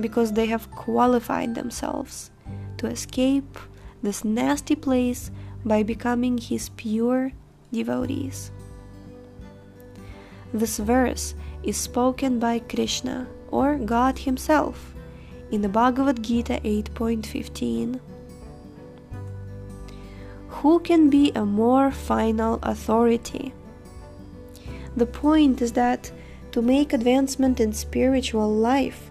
because 0.00 0.32
they 0.32 0.46
have 0.46 0.70
qualified 0.70 1.54
themselves 1.54 2.30
to 2.78 2.86
escape 2.86 3.58
this 4.02 4.24
nasty 4.24 4.76
place 4.76 5.30
by 5.66 5.82
becoming 5.82 6.38
his 6.38 6.70
pure 6.70 7.32
devotees. 7.72 8.52
This 10.54 10.78
verse 10.78 11.34
is 11.62 11.76
spoken 11.76 12.38
by 12.38 12.60
Krishna 12.60 13.26
or 13.50 13.76
God 13.76 14.20
Himself 14.20 14.94
in 15.50 15.60
the 15.60 15.68
Bhagavad 15.68 16.22
Gita 16.22 16.60
8.15. 16.64 18.00
Who 20.48 20.78
can 20.80 21.10
be 21.10 21.32
a 21.34 21.44
more 21.44 21.90
final 21.90 22.58
authority? 22.62 23.52
The 24.96 25.06
point 25.06 25.60
is 25.60 25.72
that 25.72 26.10
to 26.52 26.62
make 26.62 26.92
advancement 26.92 27.60
in 27.60 27.72
spiritual 27.72 28.48
life, 28.48 29.10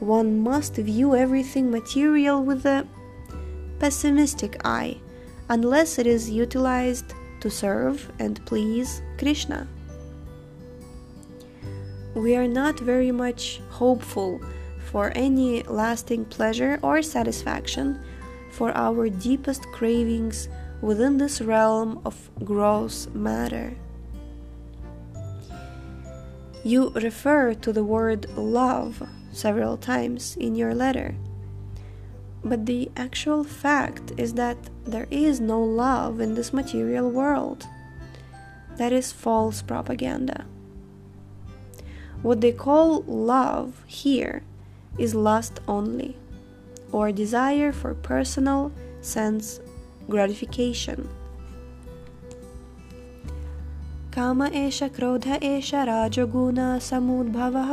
one 0.00 0.40
must 0.40 0.76
view 0.76 1.14
everything 1.14 1.70
material 1.70 2.42
with 2.42 2.64
a 2.64 2.86
pessimistic 3.78 4.56
eye, 4.64 4.96
unless 5.48 5.98
it 5.98 6.06
is 6.06 6.30
utilized 6.30 7.14
to 7.40 7.50
serve 7.50 8.10
and 8.18 8.44
please 8.46 9.02
Krishna. 9.18 9.66
We 12.14 12.36
are 12.36 12.48
not 12.48 12.80
very 12.80 13.12
much 13.12 13.60
hopeful 13.70 14.40
for 14.90 15.12
any 15.14 15.62
lasting 15.64 16.24
pleasure 16.26 16.78
or 16.82 17.02
satisfaction 17.02 18.00
for 18.50 18.76
our 18.76 19.08
deepest 19.08 19.62
cravings 19.72 20.48
within 20.80 21.18
this 21.18 21.40
realm 21.40 22.00
of 22.04 22.30
gross 22.44 23.08
matter. 23.14 23.76
You 26.64 26.90
refer 26.90 27.54
to 27.54 27.72
the 27.72 27.84
word 27.84 28.28
love 28.36 29.02
several 29.32 29.76
times 29.76 30.36
in 30.36 30.56
your 30.56 30.74
letter. 30.74 31.14
But 32.47 32.65
the 32.65 32.91
actual 32.97 33.43
fact 33.43 34.11
is 34.17 34.33
that 34.33 34.57
there 34.85 35.07
is 35.09 35.39
no 35.39 35.63
love 35.63 36.19
in 36.19 36.35
this 36.35 36.51
material 36.51 37.09
world. 37.09 37.65
That 38.77 38.91
is 38.91 39.11
false 39.11 39.61
propaganda. 39.61 40.45
What 42.21 42.41
they 42.41 42.51
call 42.51 43.01
love 43.03 43.83
here 43.85 44.43
is 44.97 45.15
lust 45.15 45.59
only, 45.67 46.15
or 46.91 47.11
desire 47.11 47.71
for 47.71 47.93
personal 47.93 48.71
sense 49.01 49.59
gratification. 50.09 51.07
काम 54.13 54.41
एष 54.43 54.81
क्रोध 54.95 55.25
एष 55.43 55.73
राजगुण 55.73 56.57
समुद्भवः 56.79 57.71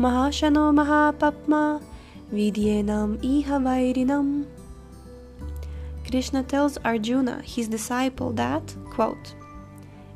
महाशनो 0.00 0.70
महापप्मा 0.72 1.62
vidyenam 2.33 3.17
iha 3.21 3.59
vairinam. 3.67 4.45
Krishna 6.09 6.43
tells 6.43 6.77
Arjuna, 6.83 7.41
his 7.43 7.67
disciple, 7.67 8.33
that, 8.33 8.75
quote, 8.89 9.35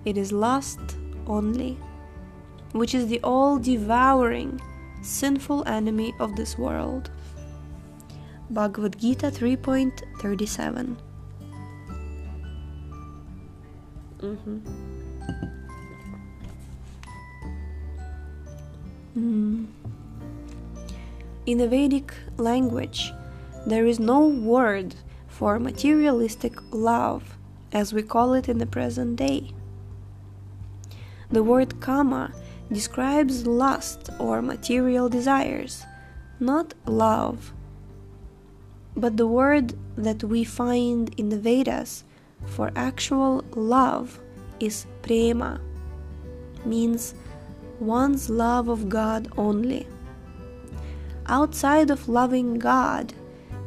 it 0.06 0.18
is 0.18 0.32
lust 0.32 0.98
only, 1.28 1.78
which 2.72 2.94
is 2.94 3.08
the 3.08 3.20
all 3.24 3.58
devouring, 3.58 4.60
sinful 5.02 5.64
enemy 5.68 6.14
of 6.20 6.36
this 6.36 6.58
world. 6.58 7.10
Bhagavad 8.50 8.98
Gita 8.98 9.28
3.37 9.28 10.96
mm-hmm. 14.22 14.58
mm. 19.18 19.66
In 21.48 21.60
the 21.60 21.68
Vedic 21.70 22.14
language, 22.36 23.14
there 23.66 23.86
is 23.86 24.02
no 24.02 24.28
word 24.28 24.96
for 25.30 25.58
materialistic 25.60 26.60
love 26.72 27.38
as 27.72 27.94
we 27.94 28.04
call 28.04 28.34
it 28.34 28.50
in 28.50 28.58
the 28.58 28.66
present 28.66 29.16
day. 29.16 29.54
The 31.32 31.44
word 31.44 31.80
kama 31.80 32.34
describes 32.70 33.48
lust 33.48 34.10
or 34.20 34.42
material 34.42 35.08
desires, 35.08 35.86
not 36.38 36.74
love. 36.86 37.54
But 38.98 39.16
the 39.16 39.28
word 39.28 39.74
that 39.96 40.26
we 40.26 40.44
find 40.44 41.18
in 41.18 41.30
the 41.30 41.40
Vedas 41.40 42.04
for 42.46 42.74
actual 42.76 43.46
love 43.56 44.20
is 44.60 44.86
prema, 45.02 45.62
means 46.66 47.16
one's 47.80 48.30
love 48.30 48.68
of 48.68 48.90
God 48.90 49.32
only. 49.38 49.88
Outside 51.30 51.90
of 51.92 52.08
loving 52.08 52.58
God, 52.58 53.14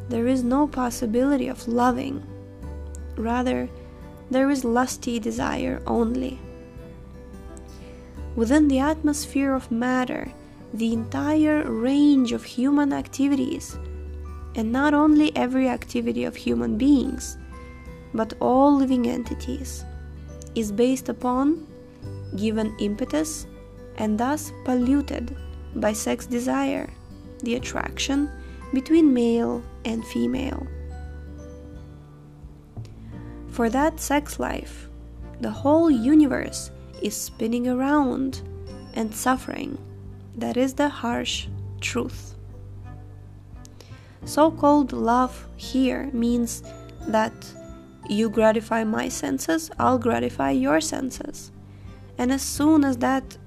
there 0.09 0.27
is 0.27 0.42
no 0.42 0.66
possibility 0.66 1.46
of 1.49 1.68
loving. 1.68 2.23
Rather, 3.16 3.68
there 4.31 4.49
is 4.49 4.64
lusty 4.64 5.18
desire 5.18 5.83
only. 5.87 6.38
Within 8.35 8.68
the 8.68 8.79
atmosphere 8.79 9.55
of 9.55 9.70
matter, 9.70 10.33
the 10.73 10.92
entire 10.94 11.70
range 11.70 12.33
of 12.33 12.44
human 12.44 12.94
activities, 12.94 13.77
and 14.55 14.73
not 14.73 14.94
only 14.94 15.37
every 15.37 15.68
activity 15.68 16.25
of 16.25 16.37
human 16.37 16.79
beings, 16.79 17.37
but 18.14 18.33
all 18.40 18.75
living 18.75 19.07
entities, 19.07 19.85
is 20.55 20.73
based 20.73 21.11
upon, 21.11 21.66
given 22.37 22.75
impetus, 22.79 23.46
and 23.96 24.18
thus 24.18 24.51
polluted 24.64 25.37
by 25.75 25.92
sex 25.92 26.25
desire, 26.25 26.88
the 27.40 27.57
attraction 27.57 28.31
between 28.72 29.12
male 29.12 29.62
and 29.85 30.05
female. 30.07 30.66
For 33.48 33.68
that 33.68 34.00
sex 34.00 34.38
life, 34.38 34.88
the 35.40 35.50
whole 35.50 35.90
universe 35.90 36.70
is 37.03 37.16
spinning 37.16 37.66
around 37.66 38.42
and 38.94 39.14
suffering. 39.14 39.79
That 40.37 40.57
is 40.57 40.74
the 40.74 40.88
harsh 40.88 41.48
truth. 41.81 42.35
So 44.24 44.50
called 44.50 44.92
love 44.92 45.48
here 45.57 46.11
means 46.12 46.62
that 47.09 47.33
you 48.09 48.29
gratify 48.29 48.85
my 48.85 49.09
senses, 49.09 49.70
I'll 49.79 49.98
gratify 49.98 50.50
your 50.50 50.81
senses. 50.81 51.53
And 52.18 52.33
as 52.33 52.42
soon 52.42 52.85
as 52.85 52.98
that 52.98 53.38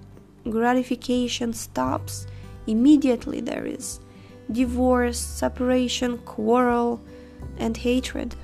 gratification 0.49 1.53
stops, 1.53 2.25
immediately 2.67 3.41
there 3.41 3.65
is 3.65 3.99
divorce, 4.52 5.17
separation, 5.17 6.17
quarrel, 6.19 7.02
and 7.58 7.78
hatred. 7.78 8.36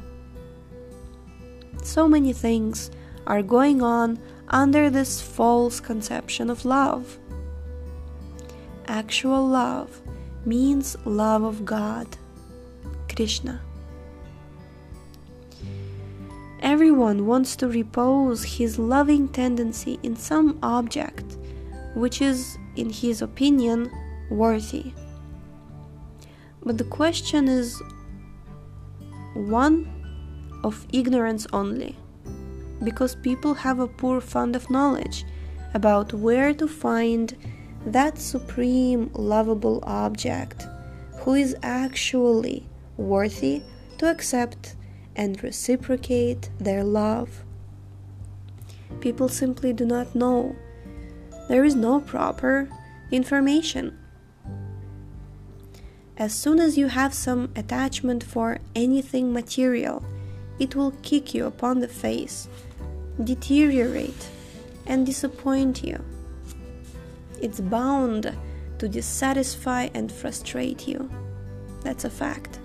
So 1.83 2.07
many 2.07 2.33
things 2.33 2.91
are 3.27 3.43
going 3.43 3.81
on 3.81 4.19
under 4.47 4.89
this 4.89 5.21
false 5.21 5.79
conception 5.79 6.49
of 6.49 6.65
love. 6.65 7.17
Actual 8.87 9.47
love 9.47 10.01
means 10.45 10.97
love 11.05 11.43
of 11.43 11.65
God, 11.65 12.07
Krishna. 13.13 13.61
Everyone 16.61 17.25
wants 17.25 17.55
to 17.57 17.67
repose 17.67 18.43
his 18.43 18.77
loving 18.79 19.27
tendency 19.29 19.99
in 20.03 20.15
some 20.15 20.59
object 20.61 21.37
which 21.95 22.21
is, 22.21 22.57
in 22.75 22.89
his 22.89 23.21
opinion, 23.21 23.91
worthy. 24.29 24.93
But 26.63 26.77
the 26.77 26.83
question 26.83 27.47
is 27.47 27.81
one 29.33 29.87
of 30.63 30.85
ignorance 30.91 31.47
only, 31.53 31.95
because 32.83 33.15
people 33.15 33.53
have 33.53 33.79
a 33.79 33.87
poor 33.87 34.19
fund 34.21 34.55
of 34.55 34.69
knowledge 34.69 35.25
about 35.73 36.13
where 36.13 36.53
to 36.53 36.67
find 36.67 37.35
that 37.85 38.17
supreme 38.17 39.09
lovable 39.13 39.79
object 39.83 40.67
who 41.19 41.33
is 41.33 41.55
actually 41.63 42.67
worthy 42.97 43.61
to 43.97 44.09
accept 44.09 44.75
and 45.15 45.41
reciprocate 45.43 46.49
their 46.59 46.83
love. 46.83 47.43
People 48.99 49.29
simply 49.29 49.71
do 49.71 49.85
not 49.85 50.13
know. 50.15 50.55
There 51.47 51.63
is 51.63 51.75
no 51.75 52.01
proper 52.01 52.67
information 53.11 53.97
as 56.19 56.33
soon 56.33 56.59
as 56.59 56.77
you 56.77 56.87
have 56.87 57.13
some 57.13 57.49
attachment 57.55 58.21
for 58.21 58.59
anything 58.75 59.31
material, 59.31 60.03
it 60.59 60.75
will 60.75 60.91
kick 61.01 61.33
you 61.33 61.45
upon 61.45 61.79
the 61.79 61.87
face, 61.87 62.49
deteriorate, 63.23 64.27
and 64.85 65.05
disappoint 65.05 65.81
you. 65.81 65.97
It's 67.41 67.61
bound 67.61 68.35
to 68.79 68.89
dissatisfy 68.89 69.87
and 69.93 70.11
frustrate 70.11 70.89
you. 70.89 71.09
That's 71.83 72.03
a 72.03 72.09
fact. 72.09 72.59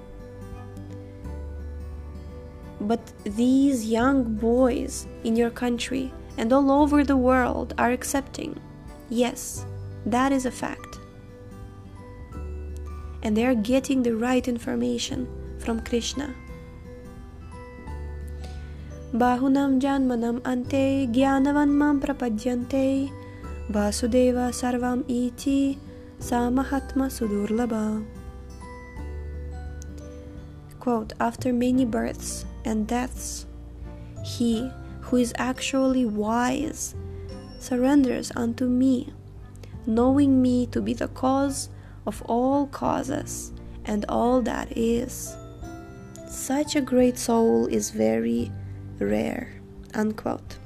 But 2.81 3.01
these 3.23 3.87
young 3.87 4.35
boys 4.35 5.07
in 5.23 5.37
your 5.37 5.51
country 5.51 6.13
and 6.37 6.53
all 6.53 6.73
over 6.73 7.05
the 7.05 7.17
world 7.17 7.73
are 7.79 7.93
accepting. 7.93 8.61
Yes, 9.11 9.65
that 10.07 10.33
is 10.33 10.45
a 10.45 10.51
fact 10.51 10.94
and 13.25 13.37
they 13.37 13.45
are 13.45 13.55
getting 13.55 14.03
the 14.03 14.15
right 14.15 14.47
information 14.47 15.27
from 15.59 15.81
Krishna. 15.81 16.35
Bahunam 19.13 19.81
janmanam 19.81 20.41
ante 20.45 21.09
gyanavan 21.09 21.71
mam 21.71 22.01
prapadyante 22.01 23.11
Vasudeva 23.71 24.53
Sarvam 24.53 25.05
Iti 25.09 25.79
Samahatma 26.21 27.09
Sudurlabha. 27.09 28.05
Quote, 30.81 31.15
After 31.19 31.51
many 31.51 31.87
births 31.87 32.45
and 32.67 32.87
deaths, 32.87 33.47
he 34.23 34.71
who 35.01 35.17
is 35.17 35.33
actually 35.39 36.05
wise 36.05 36.95
surrenders 37.59 38.31
unto 38.37 38.67
me, 38.67 39.09
knowing 39.87 40.43
me 40.43 40.67
to 40.67 40.83
be 40.83 40.93
the 40.93 41.09
cause 41.09 41.71
of 42.07 42.23
all 42.23 42.67
causes 42.67 43.53
and 43.85 44.05
all 44.09 44.43
that 44.43 44.77
is. 44.77 45.37
Such 46.27 46.77
a 46.77 46.81
great 46.81 47.19
soul 47.19 47.67
is 47.67 47.91
very 47.91 48.51
rare. 48.99 49.53
Unquote. 49.95 50.59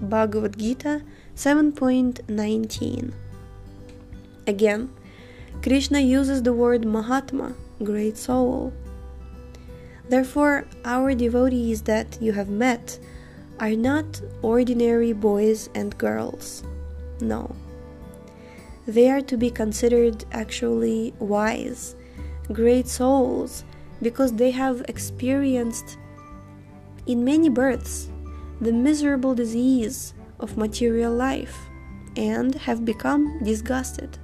Bhagavad 0.00 0.58
Gita 0.58 1.02
7.19. 1.36 3.12
Again, 4.46 4.90
Krishna 5.62 6.00
uses 6.00 6.42
the 6.42 6.52
word 6.52 6.84
Mahatma, 6.84 7.54
great 7.82 8.16
soul. 8.18 8.72
Therefore, 10.08 10.66
our 10.84 11.14
devotees 11.14 11.82
that 11.82 12.18
you 12.20 12.32
have 12.32 12.50
met 12.50 12.98
are 13.60 13.74
not 13.74 14.20
ordinary 14.42 15.12
boys 15.12 15.70
and 15.74 15.96
girls. 15.96 16.62
No. 17.20 17.54
They 18.86 19.10
are 19.10 19.22
to 19.22 19.36
be 19.36 19.50
considered 19.50 20.24
actually 20.32 21.14
wise, 21.18 21.96
great 22.52 22.86
souls, 22.86 23.64
because 24.02 24.34
they 24.34 24.50
have 24.50 24.84
experienced 24.88 25.96
in 27.06 27.24
many 27.24 27.48
births 27.48 28.10
the 28.60 28.72
miserable 28.72 29.34
disease 29.34 30.14
of 30.38 30.56
material 30.56 31.12
life 31.12 31.56
and 32.16 32.54
have 32.54 32.84
become 32.84 33.42
disgusted. 33.42 34.18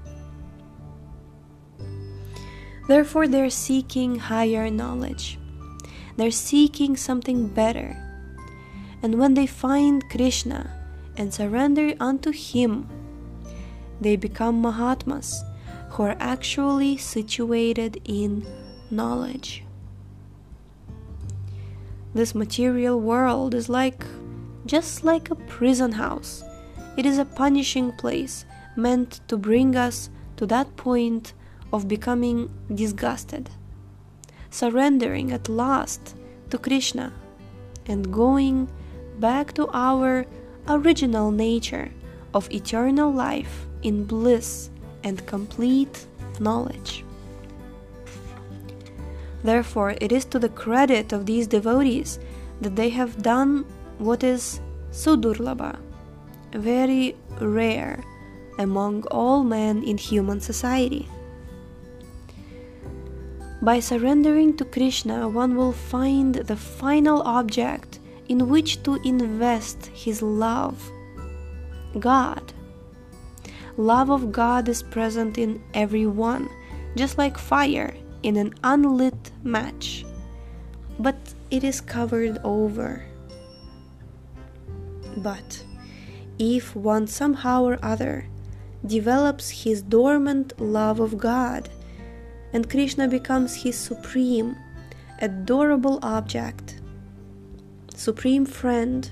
Therefore, 2.87 3.29
they're 3.29 3.51
seeking 3.51 4.18
higher 4.18 4.68
knowledge. 4.68 5.38
They're 6.16 6.31
seeking 6.31 6.96
something 6.96 7.49
better. 7.49 7.96
And 9.03 9.18
when 9.18 9.35
they 9.35 9.46
find 9.46 10.09
Krishna 10.11 10.70
and 11.16 11.33
surrender 11.33 11.94
unto 12.01 12.31
Him, 12.31 12.88
they 14.01 14.17
become 14.17 14.61
Mahatmas 14.61 15.45
who 15.91 16.05
are 16.05 16.17
actually 16.19 16.97
situated 16.97 18.01
in 18.05 18.47
knowledge. 18.91 19.65
This 22.15 22.35
material 22.35 23.01
world 23.01 23.55
is 23.55 23.69
like 23.69 24.05
just 24.67 25.05
like 25.05 25.31
a 25.31 25.35
prison 25.35 25.93
house. 25.93 26.43
It 26.97 27.07
is 27.07 27.19
a 27.19 27.25
punishing 27.25 27.93
place 27.93 28.45
meant 28.77 29.21
to 29.29 29.37
bring 29.37 29.77
us 29.77 30.11
to 30.37 30.47
that 30.47 30.77
point 30.77 31.35
of 31.73 31.87
becoming 31.87 32.51
disgusted, 32.75 33.51
surrendering 34.51 35.33
at 35.33 35.49
last 35.49 36.17
to 36.51 36.59
Krishna, 36.59 37.13
and 37.87 38.13
going 38.13 38.69
back 39.19 39.53
to 39.55 39.69
our 39.73 40.27
original 40.69 41.31
nature 41.31 41.91
of 42.35 42.51
eternal 42.51 43.13
life 43.13 43.67
in 43.83 44.05
bliss 44.05 44.71
and 45.05 45.27
complete 45.27 46.07
knowledge. 46.38 47.05
Therefore, 49.43 49.95
it 50.01 50.12
is 50.12 50.25
to 50.27 50.38
the 50.38 50.51
credit 50.51 51.12
of 51.12 51.27
these 51.27 51.47
devotees 51.47 52.19
that 52.61 52.77
they 52.77 52.90
have 52.90 53.23
done 53.23 53.64
what 53.99 54.23
is 54.23 54.61
sudurlabha, 54.93 55.79
very 56.53 57.16
rare 57.40 58.05
among 58.59 59.05
all 59.05 59.43
men 59.43 59.83
in 59.83 59.97
human 59.97 60.40
society. 60.40 61.09
By 63.62 63.81
surrendering 63.81 64.57
to 64.57 64.64
Krishna, 64.64 65.29
one 65.29 65.57
will 65.57 65.73
find 65.73 66.35
the 66.35 66.57
final 66.57 67.23
object 67.23 67.99
in 68.29 68.49
which 68.49 68.83
to 68.85 68.99
invest 69.05 69.87
his 69.87 70.23
love 70.23 70.90
God. 71.99 72.53
Love 73.81 74.11
of 74.11 74.31
God 74.31 74.69
is 74.69 74.83
present 74.83 75.38
in 75.38 75.59
everyone, 75.73 76.51
just 76.97 77.16
like 77.16 77.38
fire 77.38 77.97
in 78.23 78.37
an 78.37 78.53
unlit 78.62 79.31
match, 79.43 80.05
but 80.99 81.16
it 81.51 81.64
is 81.64 81.81
covered 81.81 82.37
over. 82.45 83.03
But 85.16 85.64
if 86.38 86.77
one 86.77 87.07
somehow 87.07 87.64
or 87.64 87.79
other 87.83 88.27
develops 88.85 89.64
his 89.64 89.81
dormant 89.81 90.61
love 90.61 91.01
of 91.01 91.16
God, 91.16 91.71
and 92.53 92.69
Krishna 92.69 93.09
becomes 93.09 93.62
his 93.62 93.79
supreme, 93.79 94.57
adorable 95.23 95.99
object, 96.03 96.83
supreme 97.95 98.45
friend, 98.45 99.11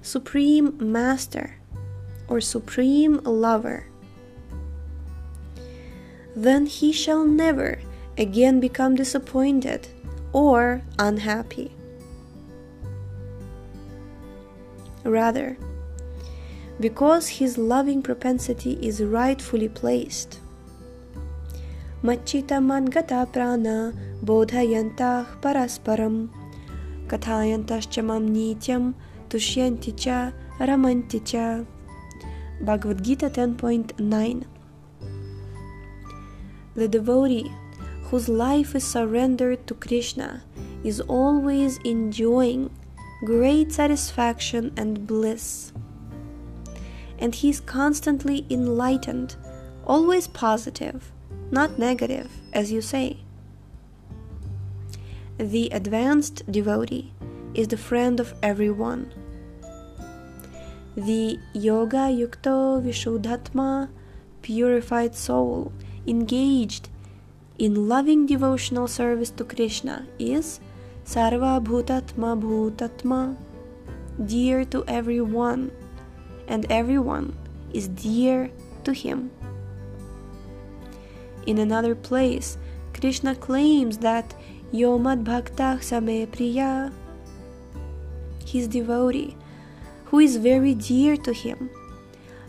supreme 0.00 0.74
master, 0.80 1.58
or 2.34 2.40
supreme 2.40 3.20
lover, 3.22 3.86
then 6.34 6.66
he 6.66 6.90
shall 6.90 7.24
never 7.24 7.78
again 8.18 8.58
become 8.58 8.96
disappointed 8.96 9.86
or 10.32 10.82
unhappy. 10.98 11.70
Rather, 15.04 15.56
because 16.80 17.38
his 17.38 17.56
loving 17.56 18.02
propensity 18.02 18.80
is 18.82 19.00
rightfully 19.00 19.68
placed. 19.68 20.40
Machita 22.02 22.58
mangata 22.58 23.30
prana 23.32 23.94
bodhayantah 24.24 25.38
parasparam 25.40 26.30
kathayantaschamam 27.06 28.26
nityam 28.34 28.94
tushyanti 29.28 29.94
cha 29.96 30.32
ramanti 30.58 31.22
cha 31.24 31.64
Bhagavad 32.60 33.02
Gita 33.02 33.28
10.9 33.30 34.44
The 36.74 36.88
devotee 36.88 37.52
whose 38.04 38.28
life 38.28 38.74
is 38.74 38.84
surrendered 38.84 39.66
to 39.66 39.74
Krishna 39.74 40.42
is 40.84 41.00
always 41.00 41.78
enjoying 41.78 42.70
great 43.24 43.72
satisfaction 43.72 44.72
and 44.76 45.06
bliss. 45.06 45.72
And 47.18 47.34
he 47.34 47.50
is 47.50 47.60
constantly 47.60 48.46
enlightened, 48.50 49.36
always 49.86 50.28
positive, 50.28 51.10
not 51.50 51.78
negative, 51.78 52.30
as 52.52 52.70
you 52.70 52.80
say. 52.80 53.18
The 55.38 55.70
advanced 55.70 56.50
devotee 56.50 57.12
is 57.54 57.68
the 57.68 57.76
friend 57.76 58.20
of 58.20 58.34
everyone. 58.42 59.12
The 60.96 61.40
Yoga 61.52 62.06
Yukto 62.08 62.80
Vishuddhatma, 62.80 63.88
purified 64.42 65.16
soul, 65.16 65.72
engaged 66.06 66.88
in 67.58 67.88
loving 67.88 68.26
devotional 68.26 68.86
service 68.86 69.30
to 69.30 69.42
Krishna 69.42 70.06
is 70.20 70.60
Sarva 71.04 71.60
Bhutatma 71.60 72.38
Bhutatma, 72.40 73.36
dear 74.24 74.64
to 74.66 74.84
everyone, 74.86 75.72
and 76.46 76.64
everyone 76.70 77.34
is 77.72 77.88
dear 77.88 78.52
to 78.84 78.92
him. 78.92 79.32
In 81.44 81.58
another 81.58 81.96
place, 81.96 82.56
Krishna 82.92 83.34
claims 83.34 83.98
that 83.98 84.32
Yomad 84.72 85.24
Bhaktah 85.24 85.82
Same 85.82 86.28
Priya, 86.28 86.92
his 88.46 88.68
devotee, 88.68 89.36
who 90.14 90.20
is 90.20 90.36
very 90.36 90.74
dear 90.76 91.16
to 91.16 91.32
him, 91.32 91.68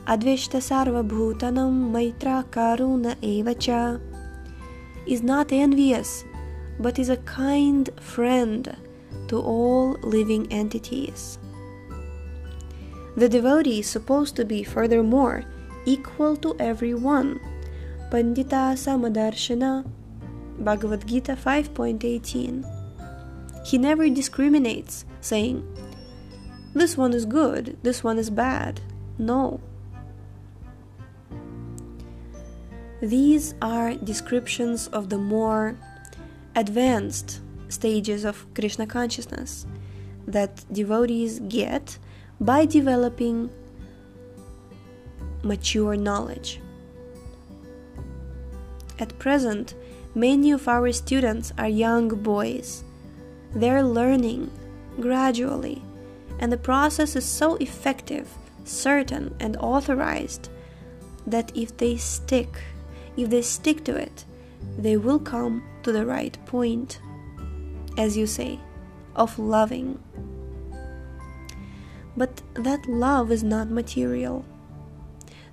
Adveshta 0.05 0.59
Sarva 0.61 1.01
Bhutanam 1.03 1.89
Maitra 1.91 2.45
Karuna 2.45 3.15
Evacha 3.25 3.99
is 5.07 5.23
not 5.23 5.51
envious, 5.51 6.23
but 6.79 6.99
is 6.99 7.09
a 7.09 7.17
kind 7.17 7.89
friend 7.99 8.77
to 9.29 9.41
all 9.41 9.93
living 10.03 10.45
entities. 10.53 11.39
The 13.17 13.27
devotee 13.27 13.79
is 13.79 13.87
supposed 13.87 14.35
to 14.35 14.45
be, 14.45 14.63
furthermore, 14.63 15.43
equal 15.85 16.37
to 16.45 16.55
everyone. 16.59 17.39
Pandita 18.11 18.77
Samadarshana, 18.77 19.83
Bhagavad 20.59 21.07
Gita 21.07 21.35
5.18. 21.35 22.63
He 23.65 23.79
never 23.79 24.07
discriminates, 24.07 25.05
saying, 25.21 25.65
This 26.75 26.97
one 26.97 27.13
is 27.13 27.25
good, 27.25 27.77
this 27.83 28.03
one 28.03 28.19
is 28.19 28.29
bad. 28.29 28.81
No. 29.17 29.61
These 33.01 33.55
are 33.61 33.93
descriptions 33.93 34.87
of 34.89 35.09
the 35.09 35.17
more 35.17 35.77
advanced 36.53 37.39
stages 37.69 38.25
of 38.25 38.45
Krishna 38.53 38.85
consciousness 38.85 39.65
that 40.27 40.65
devotees 40.71 41.39
get 41.47 41.97
by 42.41 42.65
developing 42.65 43.49
mature 45.43 45.95
knowledge. 45.95 46.59
At 48.99 49.17
present, 49.17 49.75
many 50.13 50.51
of 50.51 50.67
our 50.67 50.91
students 50.91 51.53
are 51.57 51.69
young 51.69 52.09
boys. 52.09 52.83
They're 53.53 53.83
learning 53.83 54.51
gradually, 54.99 55.81
and 56.39 56.51
the 56.51 56.57
process 56.57 57.15
is 57.15 57.25
so 57.25 57.55
effective, 57.55 58.29
certain, 58.63 59.35
and 59.39 59.57
authorized 59.57 60.49
that 61.25 61.51
if 61.55 61.75
they 61.77 61.97
stick, 61.97 62.61
if 63.17 63.29
they 63.29 63.41
stick 63.41 63.83
to 63.85 63.95
it, 63.95 64.25
they 64.77 64.97
will 64.97 65.19
come 65.19 65.63
to 65.83 65.91
the 65.91 66.05
right 66.05 66.37
point, 66.45 66.99
as 67.97 68.15
you 68.17 68.27
say, 68.27 68.59
of 69.15 69.39
loving. 69.39 69.99
But 72.17 72.41
that 72.53 72.87
love 72.87 73.31
is 73.31 73.43
not 73.43 73.69
material, 73.69 74.45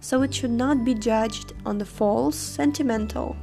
so 0.00 0.22
it 0.22 0.34
should 0.34 0.50
not 0.50 0.84
be 0.84 0.94
judged 0.94 1.52
on 1.64 1.78
the 1.78 1.86
false, 1.86 2.36
sentimental 2.36 3.36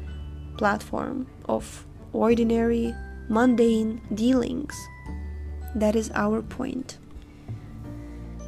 platform 0.58 1.28
of 1.48 1.86
ordinary, 2.14 2.94
mundane 3.30 4.02
dealings. 4.14 4.76
That 5.76 5.96
is 5.96 6.12
our 6.14 6.42
point. 6.42 6.99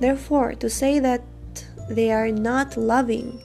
Therefore, 0.02 0.56
to 0.56 0.68
say 0.68 0.97
that 0.97 1.22
they 1.88 2.12
are 2.12 2.32
not 2.32 2.76
loving 2.76 3.39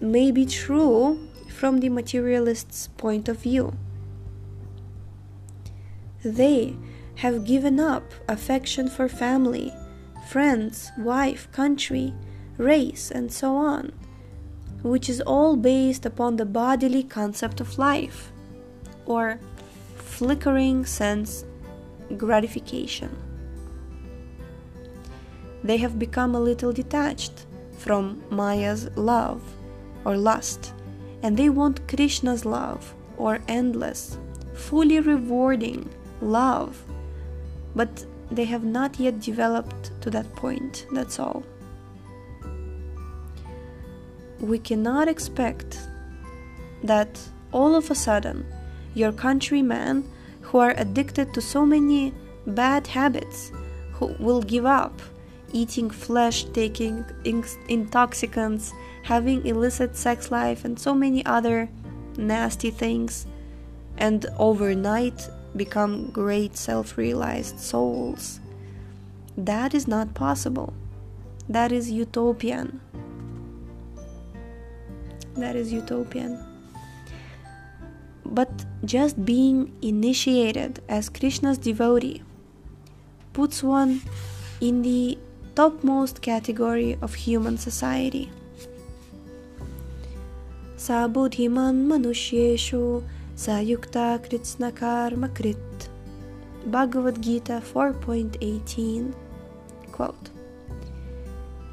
may 0.00 0.30
be 0.30 0.46
true 0.46 1.28
from 1.48 1.80
the 1.80 1.88
materialist's 1.88 2.86
point 2.96 3.28
of 3.28 3.38
view. 3.38 3.72
They 6.24 6.76
have 7.16 7.44
given 7.44 7.80
up 7.80 8.04
affection 8.28 8.88
for 8.88 9.08
family, 9.08 9.72
friends, 10.28 10.92
wife, 10.96 11.50
country, 11.50 12.14
race, 12.56 13.10
and 13.10 13.32
so 13.32 13.56
on, 13.56 13.92
which 14.84 15.08
is 15.08 15.20
all 15.20 15.56
based 15.56 16.06
upon 16.06 16.36
the 16.36 16.46
bodily 16.46 17.02
concept 17.02 17.60
of 17.60 17.78
life, 17.78 18.30
or 19.06 19.40
flickering 19.96 20.86
sense 20.86 21.44
gratification. 22.16 23.29
They 25.62 25.76
have 25.78 25.98
become 25.98 26.34
a 26.34 26.40
little 26.40 26.72
detached 26.72 27.46
from 27.78 28.22
Maya's 28.30 28.88
love 28.96 29.42
or 30.04 30.16
lust, 30.16 30.72
and 31.22 31.36
they 31.36 31.48
want 31.48 31.86
Krishna's 31.88 32.44
love 32.44 32.94
or 33.16 33.40
endless, 33.48 34.18
fully 34.54 35.00
rewarding 35.00 35.88
love, 36.22 36.82
but 37.74 38.04
they 38.30 38.44
have 38.44 38.64
not 38.64 38.98
yet 38.98 39.20
developed 39.20 39.90
to 40.00 40.10
that 40.10 40.34
point, 40.36 40.86
that's 40.92 41.18
all. 41.18 41.42
We 44.40 44.58
cannot 44.58 45.08
expect 45.08 45.78
that 46.82 47.20
all 47.52 47.74
of 47.74 47.90
a 47.90 47.94
sudden 47.94 48.46
your 48.94 49.12
countrymen 49.12 50.10
who 50.40 50.58
are 50.58 50.74
addicted 50.76 51.34
to 51.34 51.40
so 51.40 51.66
many 51.66 52.14
bad 52.46 52.86
habits 52.86 53.52
who 53.92 54.14
will 54.18 54.42
give 54.42 54.64
up 54.64 55.00
eating 55.52 55.90
flesh, 55.90 56.44
taking 56.44 57.04
intoxicants, 57.68 58.72
having 59.02 59.46
illicit 59.46 59.96
sex 59.96 60.30
life, 60.30 60.64
and 60.64 60.78
so 60.78 60.94
many 60.94 61.24
other 61.26 61.68
nasty 62.16 62.70
things, 62.70 63.26
and 63.98 64.26
overnight 64.38 65.28
become 65.56 66.10
great 66.10 66.56
self 66.56 66.96
realized 66.96 67.58
souls. 67.58 68.40
That 69.36 69.74
is 69.74 69.88
not 69.88 70.14
possible. 70.14 70.74
That 71.48 71.72
is 71.72 71.90
utopian. 71.90 72.80
That 75.36 75.56
is 75.56 75.72
utopian. 75.72 76.38
But 78.24 78.64
just 78.84 79.24
being 79.24 79.72
initiated 79.82 80.80
as 80.88 81.08
Krishna's 81.08 81.58
devotee 81.58 82.22
puts 83.32 83.62
one 83.62 84.02
in 84.60 84.82
the 84.82 85.18
topmost 85.60 86.22
category 86.22 86.96
of 87.02 87.12
human 87.12 87.58
society. 87.58 88.30
Sa 90.84 91.06
buddhiman 91.06 91.80
manusheshu 91.90 93.02
sayukta 93.36 94.06
kritsna 94.24 94.70
karma 94.74 95.28
krit. 95.28 95.88
Bhagavad 96.64 97.20
Gita 97.20 97.60
4.18 97.72 99.12
Quote 99.92 100.30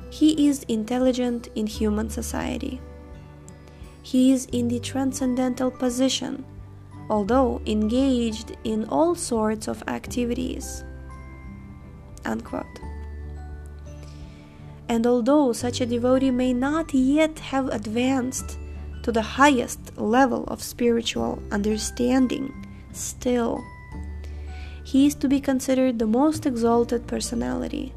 He 0.10 0.48
is 0.50 0.64
intelligent 0.68 1.48
in 1.56 1.66
human 1.66 2.10
society. 2.10 2.82
He 4.04 4.34
is 4.34 4.48
in 4.52 4.68
the 4.68 4.82
transcendental 4.82 5.72
position, 5.72 6.44
although 7.10 7.62
engaged 7.66 8.52
in 8.66 8.84
all 8.90 9.16
sorts 9.16 9.70
of 9.70 9.82
activities. 9.88 10.84
Unquote. 12.26 12.87
And 14.90 15.06
although 15.06 15.52
such 15.54 15.82
a 15.82 15.86
devotee 15.86 16.32
may 16.32 16.54
not 16.54 16.94
yet 16.94 17.40
have 17.40 17.68
advanced 17.70 18.58
to 19.04 19.12
the 19.12 19.22
highest 19.22 19.98
level 19.98 20.46
of 20.46 20.64
spiritual 20.64 21.42
understanding, 21.52 22.54
still, 22.94 23.64
he 24.84 25.08
is 25.08 25.16
to 25.16 25.28
be 25.28 25.42
considered 25.42 26.00
the 26.00 26.08
most 26.08 26.46
exalted 26.46 27.08
personality, 27.08 27.94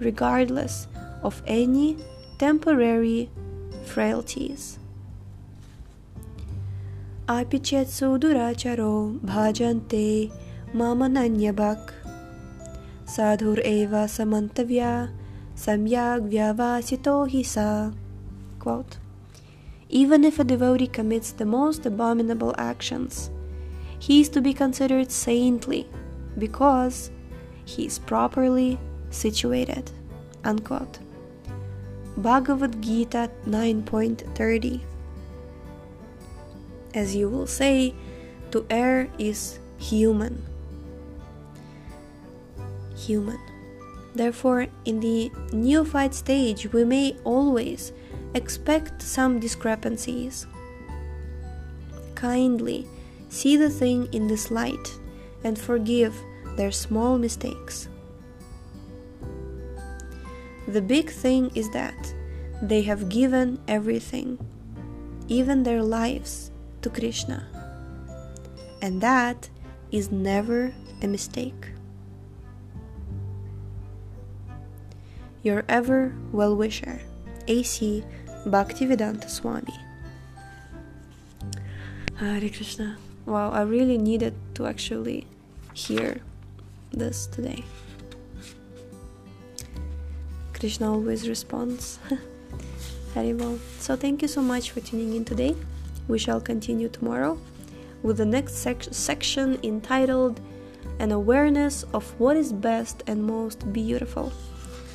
regardless 0.00 0.88
of 1.22 1.42
any 1.46 1.96
temporary 2.38 3.30
frailties. 3.84 4.78
Apichetsu 7.28 8.18
duracharo 8.18 9.18
bhajante 9.20 10.30
mamananyabak 10.74 11.92
sadhur 13.06 13.64
eva 13.64 14.04
samantavya 14.04 15.08
samyak 15.56 16.22
vyavasito 16.30 17.24
hisa. 17.28 17.92
Quote, 18.58 18.98
Even 19.88 20.24
if 20.24 20.38
a 20.38 20.44
devotee 20.44 20.86
commits 20.86 21.32
the 21.32 21.44
most 21.44 21.86
abominable 21.86 22.54
actions, 22.58 23.30
he 23.98 24.20
is 24.20 24.28
to 24.30 24.40
be 24.40 24.52
considered 24.52 25.10
saintly 25.10 25.86
because 26.38 27.10
he 27.64 27.86
is 27.86 27.98
properly 27.98 28.78
situated. 29.10 29.90
Unquote. 30.44 30.98
Bhagavad 32.16 32.80
Gita 32.80 33.30
9.30 33.46 34.80
As 36.94 37.16
you 37.16 37.28
will 37.28 37.46
say, 37.46 37.94
to 38.50 38.64
err 38.70 39.08
is 39.18 39.58
human. 39.78 40.44
Human. 42.96 43.43
Therefore, 44.14 44.68
in 44.84 45.00
the 45.00 45.30
neophyte 45.52 46.14
stage, 46.14 46.72
we 46.72 46.84
may 46.84 47.16
always 47.24 47.92
expect 48.34 49.02
some 49.02 49.40
discrepancies. 49.40 50.46
Kindly 52.14 52.86
see 53.28 53.56
the 53.56 53.70
thing 53.70 54.08
in 54.12 54.28
this 54.28 54.50
light 54.50 54.98
and 55.42 55.58
forgive 55.58 56.14
their 56.56 56.70
small 56.70 57.18
mistakes. 57.18 57.88
The 60.68 60.80
big 60.80 61.10
thing 61.10 61.50
is 61.54 61.68
that 61.70 62.14
they 62.62 62.82
have 62.82 63.08
given 63.08 63.58
everything, 63.68 64.38
even 65.28 65.62
their 65.62 65.82
lives, 65.82 66.50
to 66.82 66.90
Krishna. 66.90 67.46
And 68.80 69.00
that 69.00 69.50
is 69.90 70.10
never 70.10 70.72
a 71.02 71.06
mistake. 71.06 71.73
Your 75.44 75.62
ever 75.68 76.12
well 76.32 76.56
wisher, 76.56 77.00
A.C. 77.46 78.02
Bhaktivedanta 78.46 79.28
Swami. 79.28 79.78
Hare 82.16 82.48
Krishna. 82.48 82.96
Wow, 83.26 83.50
I 83.50 83.62
really 83.62 83.98
needed 83.98 84.34
to 84.54 84.66
actually 84.66 85.26
hear 85.74 86.20
this 86.92 87.26
today. 87.26 87.62
Krishna 90.54 90.90
always 90.90 91.28
responds. 91.28 91.98
Haribol. 93.14 93.58
So 93.78 93.96
thank 93.96 94.22
you 94.22 94.28
so 94.28 94.40
much 94.40 94.70
for 94.70 94.80
tuning 94.80 95.14
in 95.14 95.24
today. 95.24 95.54
We 96.08 96.18
shall 96.18 96.40
continue 96.40 96.88
tomorrow 96.88 97.38
with 98.02 98.16
the 98.16 98.26
next 98.26 98.56
sec- 98.56 98.92
section 98.92 99.58
entitled 99.62 100.40
An 100.98 101.12
Awareness 101.12 101.84
of 101.94 102.18
What 102.18 102.36
is 102.36 102.52
Best 102.52 103.02
and 103.06 103.24
Most 103.24 103.72
Beautiful. 103.72 104.32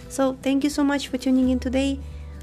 So, 0.09 0.37
thank 0.41 0.63
you 0.63 0.69
so 0.69 0.83
much 0.83 1.07
for 1.07 1.17
tuning 1.17 1.49
in 1.49 1.59
today. 1.59 1.99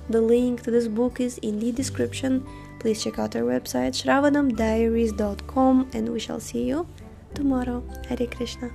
The 0.08 0.20
link 0.20 0.62
to 0.62 0.70
this 0.70 0.86
book 0.88 1.20
is 1.20 1.38
in 1.38 1.58
the 1.58 1.72
description. 1.72 2.46
Please 2.78 3.02
check 3.02 3.18
out 3.18 3.34
our 3.34 3.42
website 3.42 3.92
shravanamdiaries.com 4.00 5.90
and 5.92 6.08
we 6.08 6.20
shall 6.20 6.40
see 6.40 6.62
you 6.62 6.86
tomorrow. 7.34 7.82
Hare 8.08 8.26
Krishna. 8.28 8.70